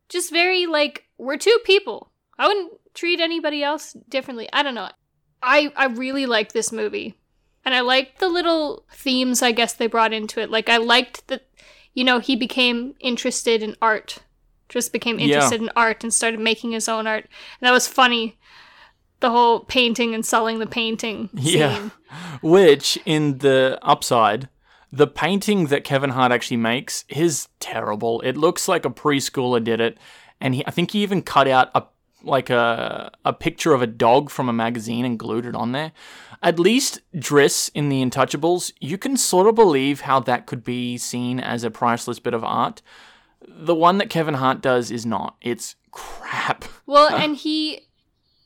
just 0.08 0.32
very 0.32 0.66
like 0.66 1.04
we're 1.18 1.36
two 1.36 1.58
people. 1.64 2.10
I 2.38 2.48
wouldn't 2.48 2.72
treat 2.94 3.20
anybody 3.20 3.62
else 3.62 3.94
differently. 4.08 4.48
I 4.52 4.62
don't 4.62 4.74
know. 4.74 4.88
I 5.42 5.72
I 5.76 5.86
really 5.86 6.26
like 6.26 6.52
this 6.52 6.70
movie, 6.72 7.18
and 7.64 7.74
I 7.74 7.80
liked 7.80 8.18
the 8.20 8.28
little 8.28 8.84
themes 8.92 9.42
I 9.42 9.52
guess 9.52 9.72
they 9.72 9.86
brought 9.86 10.12
into 10.12 10.40
it. 10.40 10.50
Like 10.50 10.68
I 10.68 10.76
liked 10.76 11.26
that, 11.28 11.48
you 11.94 12.04
know, 12.04 12.18
he 12.20 12.36
became 12.36 12.94
interested 13.00 13.62
in 13.62 13.76
art, 13.82 14.18
just 14.68 14.92
became 14.92 15.18
Yeah. 15.18 15.26
interested 15.26 15.60
in 15.60 15.70
art 15.76 16.04
and 16.04 16.12
started 16.14 16.40
making 16.40 16.72
his 16.72 16.88
own 16.88 17.06
art. 17.06 17.24
And 17.60 17.66
that 17.66 17.72
was 17.72 17.88
funny. 17.88 18.38
The 19.20 19.30
whole 19.30 19.60
painting 19.60 20.14
and 20.14 20.26
selling 20.26 20.58
the 20.58 20.66
painting. 20.66 21.30
Yeah. 21.34 21.90
Which, 22.42 22.98
in 23.04 23.38
the 23.38 23.78
upside, 23.82 24.48
the 24.90 25.06
painting 25.06 25.66
that 25.66 25.84
Kevin 25.84 26.10
Hart 26.10 26.32
actually 26.32 26.56
makes 26.56 27.04
is 27.08 27.48
terrible. 27.60 28.20
It 28.22 28.36
looks 28.36 28.66
like 28.68 28.84
a 28.84 28.90
preschooler 28.90 29.62
did 29.62 29.80
it, 29.80 29.96
and 30.40 30.56
he, 30.56 30.66
I 30.66 30.70
think 30.72 30.90
he 30.90 31.02
even 31.04 31.22
cut 31.22 31.46
out 31.48 31.70
a 31.74 31.84
like 32.24 32.50
a 32.50 33.10
a 33.24 33.32
picture 33.32 33.74
of 33.74 33.82
a 33.82 33.86
dog 33.86 34.30
from 34.30 34.48
a 34.48 34.52
magazine 34.52 35.04
and 35.04 35.18
glued 35.18 35.46
it 35.46 35.54
on 35.54 35.72
there. 35.72 35.92
At 36.42 36.58
least 36.58 37.00
Driss 37.14 37.70
in 37.72 37.88
The 37.88 38.02
Untouchables, 38.04 38.72
you 38.80 38.98
can 38.98 39.16
sort 39.16 39.46
of 39.46 39.54
believe 39.54 40.00
how 40.02 40.18
that 40.20 40.46
could 40.46 40.64
be 40.64 40.98
seen 40.98 41.38
as 41.38 41.62
a 41.62 41.70
priceless 41.70 42.18
bit 42.18 42.34
of 42.34 42.42
art. 42.42 42.82
The 43.46 43.74
one 43.74 43.98
that 43.98 44.10
Kevin 44.10 44.34
Hart 44.34 44.60
does 44.60 44.90
is 44.90 45.06
not. 45.06 45.36
It's 45.40 45.76
crap. 45.90 46.64
Well, 46.86 47.14
and 47.14 47.36
he. 47.36 47.82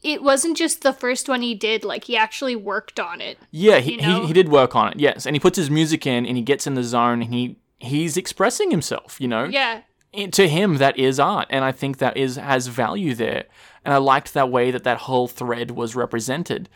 It 0.03 0.23
wasn't 0.23 0.57
just 0.57 0.83
the 0.83 0.93
first 0.93 1.29
one 1.29 1.43
he 1.43 1.55
did, 1.57 1.83
like, 1.85 2.05
he 2.05 2.17
actually 2.17 2.55
worked 2.55 3.01
on 3.01 3.21
it. 3.21 3.39
Yeah, 3.51 3.79
he, 3.79 3.93
You 3.93 4.03
know? 4.03 4.21
he 4.21 4.27
he 4.29 4.33
did 4.35 4.51
work 4.51 4.77
on 4.77 4.93
it. 4.93 5.01
Yes, 5.01 5.27
and 5.27 5.35
he 5.35 5.41
puts 5.41 5.57
his 5.57 5.69
music 5.69 6.07
in, 6.07 6.25
and 6.27 6.37
he 6.37 6.43
gets 6.45 6.67
in 6.67 6.75
the 6.75 6.85
zone, 6.85 7.23
and 7.23 7.35
he 7.35 7.57
he's 7.79 8.17
expressing 8.17 8.71
himself. 8.71 9.21
You 9.21 9.27
know, 9.29 9.45
Yeah. 9.45 9.81
To 10.33 10.49
him 10.49 10.79
that 10.79 10.99
is 10.99 11.21
art, 11.21 11.49
and 11.51 11.65
I 11.65 11.73
think 11.73 11.99
that 11.99 12.17
is 12.17 12.37
has 12.37 12.69
value 12.69 13.15
there. 13.15 13.45
And 13.85 13.93
I 13.93 13.99
liked 13.99 14.35
that 14.35 14.51
way 14.51 14.71
that 14.71 14.85
that 14.85 14.99
whole 14.99 15.29
thread 15.29 15.71
was 15.73 15.95
represented. 15.95 16.69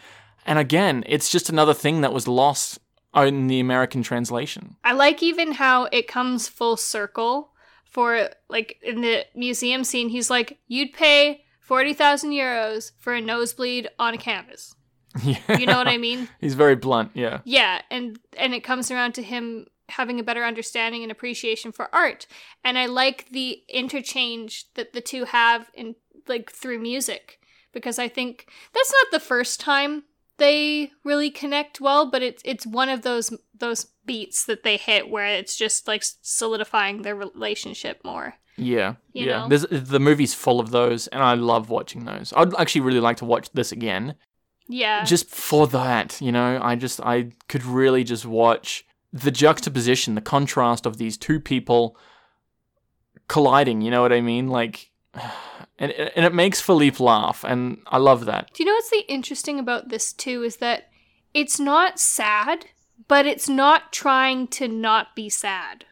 And 0.46 0.58
again, 0.58 1.04
it's 1.06 1.30
just 1.30 1.48
another 1.48 1.74
thing 1.74 2.02
that 2.02 2.12
was 2.12 2.28
lost 2.28 2.78
in 3.14 3.48
the 3.48 3.60
American 3.60 4.02
translation. 4.02 4.76
I 4.84 4.92
like 4.92 5.22
even 5.22 5.52
how 5.52 5.84
it 5.84 6.06
comes 6.06 6.48
full 6.48 6.76
circle 6.76 7.52
for 7.84 8.30
like 8.48 8.78
in 8.82 9.00
the 9.00 9.26
museum 9.34 9.84
scene. 9.84 10.08
He's 10.08 10.30
like, 10.30 10.58
you'd 10.66 10.92
pay 10.92 11.44
forty 11.60 11.94
thousand 11.94 12.30
euros 12.30 12.92
for 12.98 13.14
a 13.14 13.20
nosebleed 13.20 13.88
on 13.98 14.14
a 14.14 14.18
canvas. 14.18 14.74
Yeah, 15.24 15.58
You 15.58 15.66
know 15.66 15.76
what 15.76 15.88
I 15.88 15.98
mean? 15.98 16.28
He's 16.40 16.54
very 16.54 16.76
blunt. 16.76 17.10
Yeah, 17.14 17.40
Yeah, 17.44 17.82
and 17.90 18.18
and 18.36 18.54
it 18.54 18.62
comes 18.62 18.90
around 18.92 19.14
to 19.14 19.22
him 19.22 19.66
having 19.90 20.18
a 20.18 20.24
better 20.24 20.44
understanding 20.44 21.02
and 21.02 21.12
appreciation 21.12 21.72
for 21.72 21.94
art. 21.94 22.26
And 22.64 22.78
I 22.78 22.86
like 22.86 23.28
the 23.30 23.62
interchange 23.68 24.66
that 24.74 24.92
the 24.92 25.00
two 25.00 25.24
have 25.24 25.70
in 25.74 25.96
like 26.26 26.50
through 26.50 26.78
music 26.78 27.40
because 27.72 27.98
I 27.98 28.08
think 28.08 28.48
that's 28.72 28.92
not 28.92 29.10
the 29.12 29.24
first 29.24 29.60
time 29.60 30.04
they 30.40 30.90
really 31.04 31.30
connect 31.30 31.80
well, 31.80 32.10
but 32.10 32.22
it's 32.22 32.42
it's 32.44 32.66
one 32.66 32.88
of 32.88 33.02
those 33.02 33.32
those 33.56 33.86
beats 34.06 34.44
that 34.46 34.64
they 34.64 34.76
hit 34.76 35.10
where 35.10 35.26
it's 35.26 35.54
just 35.54 35.86
like 35.86 36.02
solidifying 36.22 37.02
their 37.02 37.14
relationship 37.14 38.00
more. 38.04 38.34
yeah, 38.56 38.94
You 39.12 39.26
yeah. 39.26 39.46
the 39.48 40.00
movie's 40.00 40.34
full 40.34 40.58
of 40.58 40.70
those, 40.70 41.06
and 41.08 41.22
I 41.22 41.34
love 41.34 41.68
watching 41.70 42.06
those. 42.06 42.32
I'd 42.34 42.54
actually 42.54 42.80
really 42.80 43.00
like 43.00 43.18
to 43.18 43.24
watch 43.24 43.50
this 43.52 43.70
again. 43.70 44.16
Yeah. 44.66 45.04
just 45.04 45.28
for 45.28 45.66
that, 45.68 46.20
you 46.20 46.30
know, 46.30 46.58
I 46.62 46.76
just 46.76 47.00
I 47.00 47.32
could 47.48 47.64
really 47.64 48.04
just 48.04 48.24
watch 48.24 48.86
the 49.12 49.30
juxtaposition, 49.30 50.14
the 50.14 50.20
contrast 50.20 50.86
of 50.86 50.96
these 50.98 51.16
two 51.16 51.40
people 51.40 51.96
colliding. 53.28 53.80
You 53.80 53.90
know 53.90 54.02
what 54.02 54.12
I 54.12 54.20
mean? 54.20 54.48
Like, 54.48 54.90
and 55.78 55.92
and 55.92 56.24
it 56.24 56.34
makes 56.34 56.60
Philippe 56.60 57.02
laugh, 57.02 57.44
and 57.44 57.78
I 57.86 57.98
love 57.98 58.26
that. 58.26 58.50
Do 58.54 58.62
you 58.62 58.68
know 58.68 58.74
what's 58.74 58.90
the 58.90 59.04
interesting 59.12 59.58
about 59.58 59.88
this 59.88 60.12
too 60.12 60.42
is 60.42 60.56
that 60.56 60.88
it's 61.34 61.58
not 61.60 61.98
sad, 61.98 62.66
but 63.08 63.26
it's 63.26 63.48
not 63.48 63.92
trying 63.92 64.46
to 64.48 64.68
not 64.68 65.14
be 65.14 65.28
sad. 65.28 65.84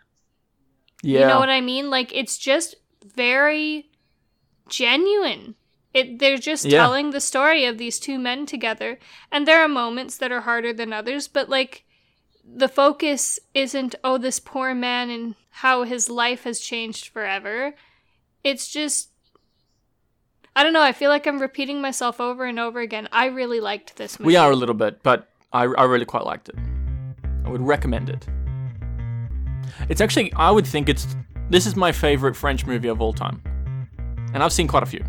Yeah. 1.03 1.21
You 1.21 1.27
know 1.27 1.39
what 1.39 1.49
I 1.51 1.61
mean? 1.61 1.91
Like 1.91 2.13
it's 2.15 2.37
just 2.39 2.75
very 3.15 3.91
genuine. 4.69 5.55
It 5.95 6.19
they're 6.19 6.39
just 6.39 6.65
Yeah. 6.67 6.79
telling 6.79 7.11
the 7.11 7.21
story 7.21 7.65
of 7.65 7.79
these 7.79 7.99
two 7.99 8.19
men 8.19 8.47
together, 8.47 8.99
and 9.33 9.47
there 9.47 9.61
are 9.63 9.69
moments 9.69 10.17
that 10.19 10.33
are 10.33 10.43
harder 10.43 10.73
than 10.73 10.93
others, 10.93 11.29
but 11.29 11.49
like 11.49 11.85
the 12.55 12.69
focus 12.69 13.39
isn't 13.55 13.95
oh 14.03 14.19
this 14.19 14.41
poor 14.41 14.75
man 14.75 15.11
and 15.11 15.35
how 15.51 15.85
his 15.85 16.09
life 16.09 16.45
has 16.45 16.61
changed 16.61 17.09
forever. 17.09 17.75
It's 18.45 18.69
just 18.69 19.11
I 20.57 20.65
don't 20.65 20.73
know, 20.73 20.83
I 20.83 20.93
feel 20.93 21.11
like 21.11 21.27
I'm 21.27 21.39
repeating 21.39 21.81
myself 21.81 22.21
over 22.21 22.45
and 22.45 22.59
over 22.59 22.81
again. 22.81 23.09
I 23.13 23.27
really 23.27 23.61
liked 23.61 23.97
this 23.97 24.19
movie. 24.19 24.27
we 24.27 24.37
are 24.37 24.51
a 24.51 24.57
little 24.57 24.75
bit, 24.75 25.03
but 25.05 25.29
I, 25.53 25.63
I 25.63 25.85
really 25.85 26.05
quite 26.05 26.25
liked 26.25 26.49
it. 26.49 26.57
I 27.45 27.51
would 27.51 27.61
recommend 27.61 28.11
it. 28.11 28.27
It's 29.89 30.01
actually, 30.01 30.33
I 30.35 30.51
would 30.51 30.67
think 30.67 30.89
it's. 30.89 31.17
This 31.49 31.65
is 31.65 31.77
my 31.77 31.93
favorite 31.93 32.35
French 32.35 32.67
movie 32.67 32.89
of 32.89 33.01
all 33.01 33.13
time. 33.13 33.41
And 34.35 34.43
I've 34.43 34.53
seen 34.53 34.67
quite 34.67 34.83
a 34.83 34.87
few. 34.87 35.05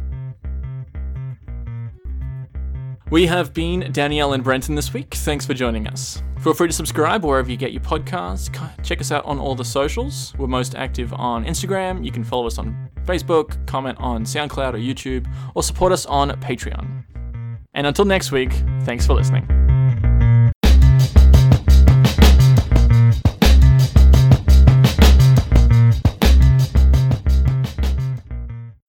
We 3.11 3.25
have 3.25 3.55
been 3.55 3.91
Danielle 3.91 4.33
and 4.33 4.43
Brenton 4.43 4.75
this 4.75 4.93
week. 4.93 5.15
Thanks 5.15 5.43
for 5.43 5.55
joining 5.55 5.87
us. 5.87 6.21
Feel 6.41 6.53
free 6.53 6.67
to 6.67 6.73
subscribe 6.73 7.25
wherever 7.25 7.49
you 7.49 7.57
get 7.57 7.71
your 7.71 7.81
podcasts. 7.81 8.53
Check 8.83 9.01
us 9.01 9.11
out 9.11 9.25
on 9.25 9.39
all 9.39 9.55
the 9.55 9.65
socials. 9.65 10.35
We're 10.37 10.45
most 10.45 10.75
active 10.75 11.11
on 11.13 11.43
Instagram. 11.43 12.05
You 12.05 12.11
can 12.11 12.23
follow 12.23 12.45
us 12.45 12.59
on 12.59 12.89
Facebook, 13.05 13.65
comment 13.65 13.97
on 13.99 14.25
SoundCloud 14.25 14.75
or 14.75 14.77
YouTube, 14.77 15.27
or 15.55 15.63
support 15.63 15.91
us 15.91 16.05
on 16.05 16.29
Patreon. 16.39 17.03
And 17.73 17.87
until 17.87 18.05
next 18.05 18.31
week, 18.31 18.53
thanks 18.83 19.07
for 19.07 19.15
listening. 19.15 19.78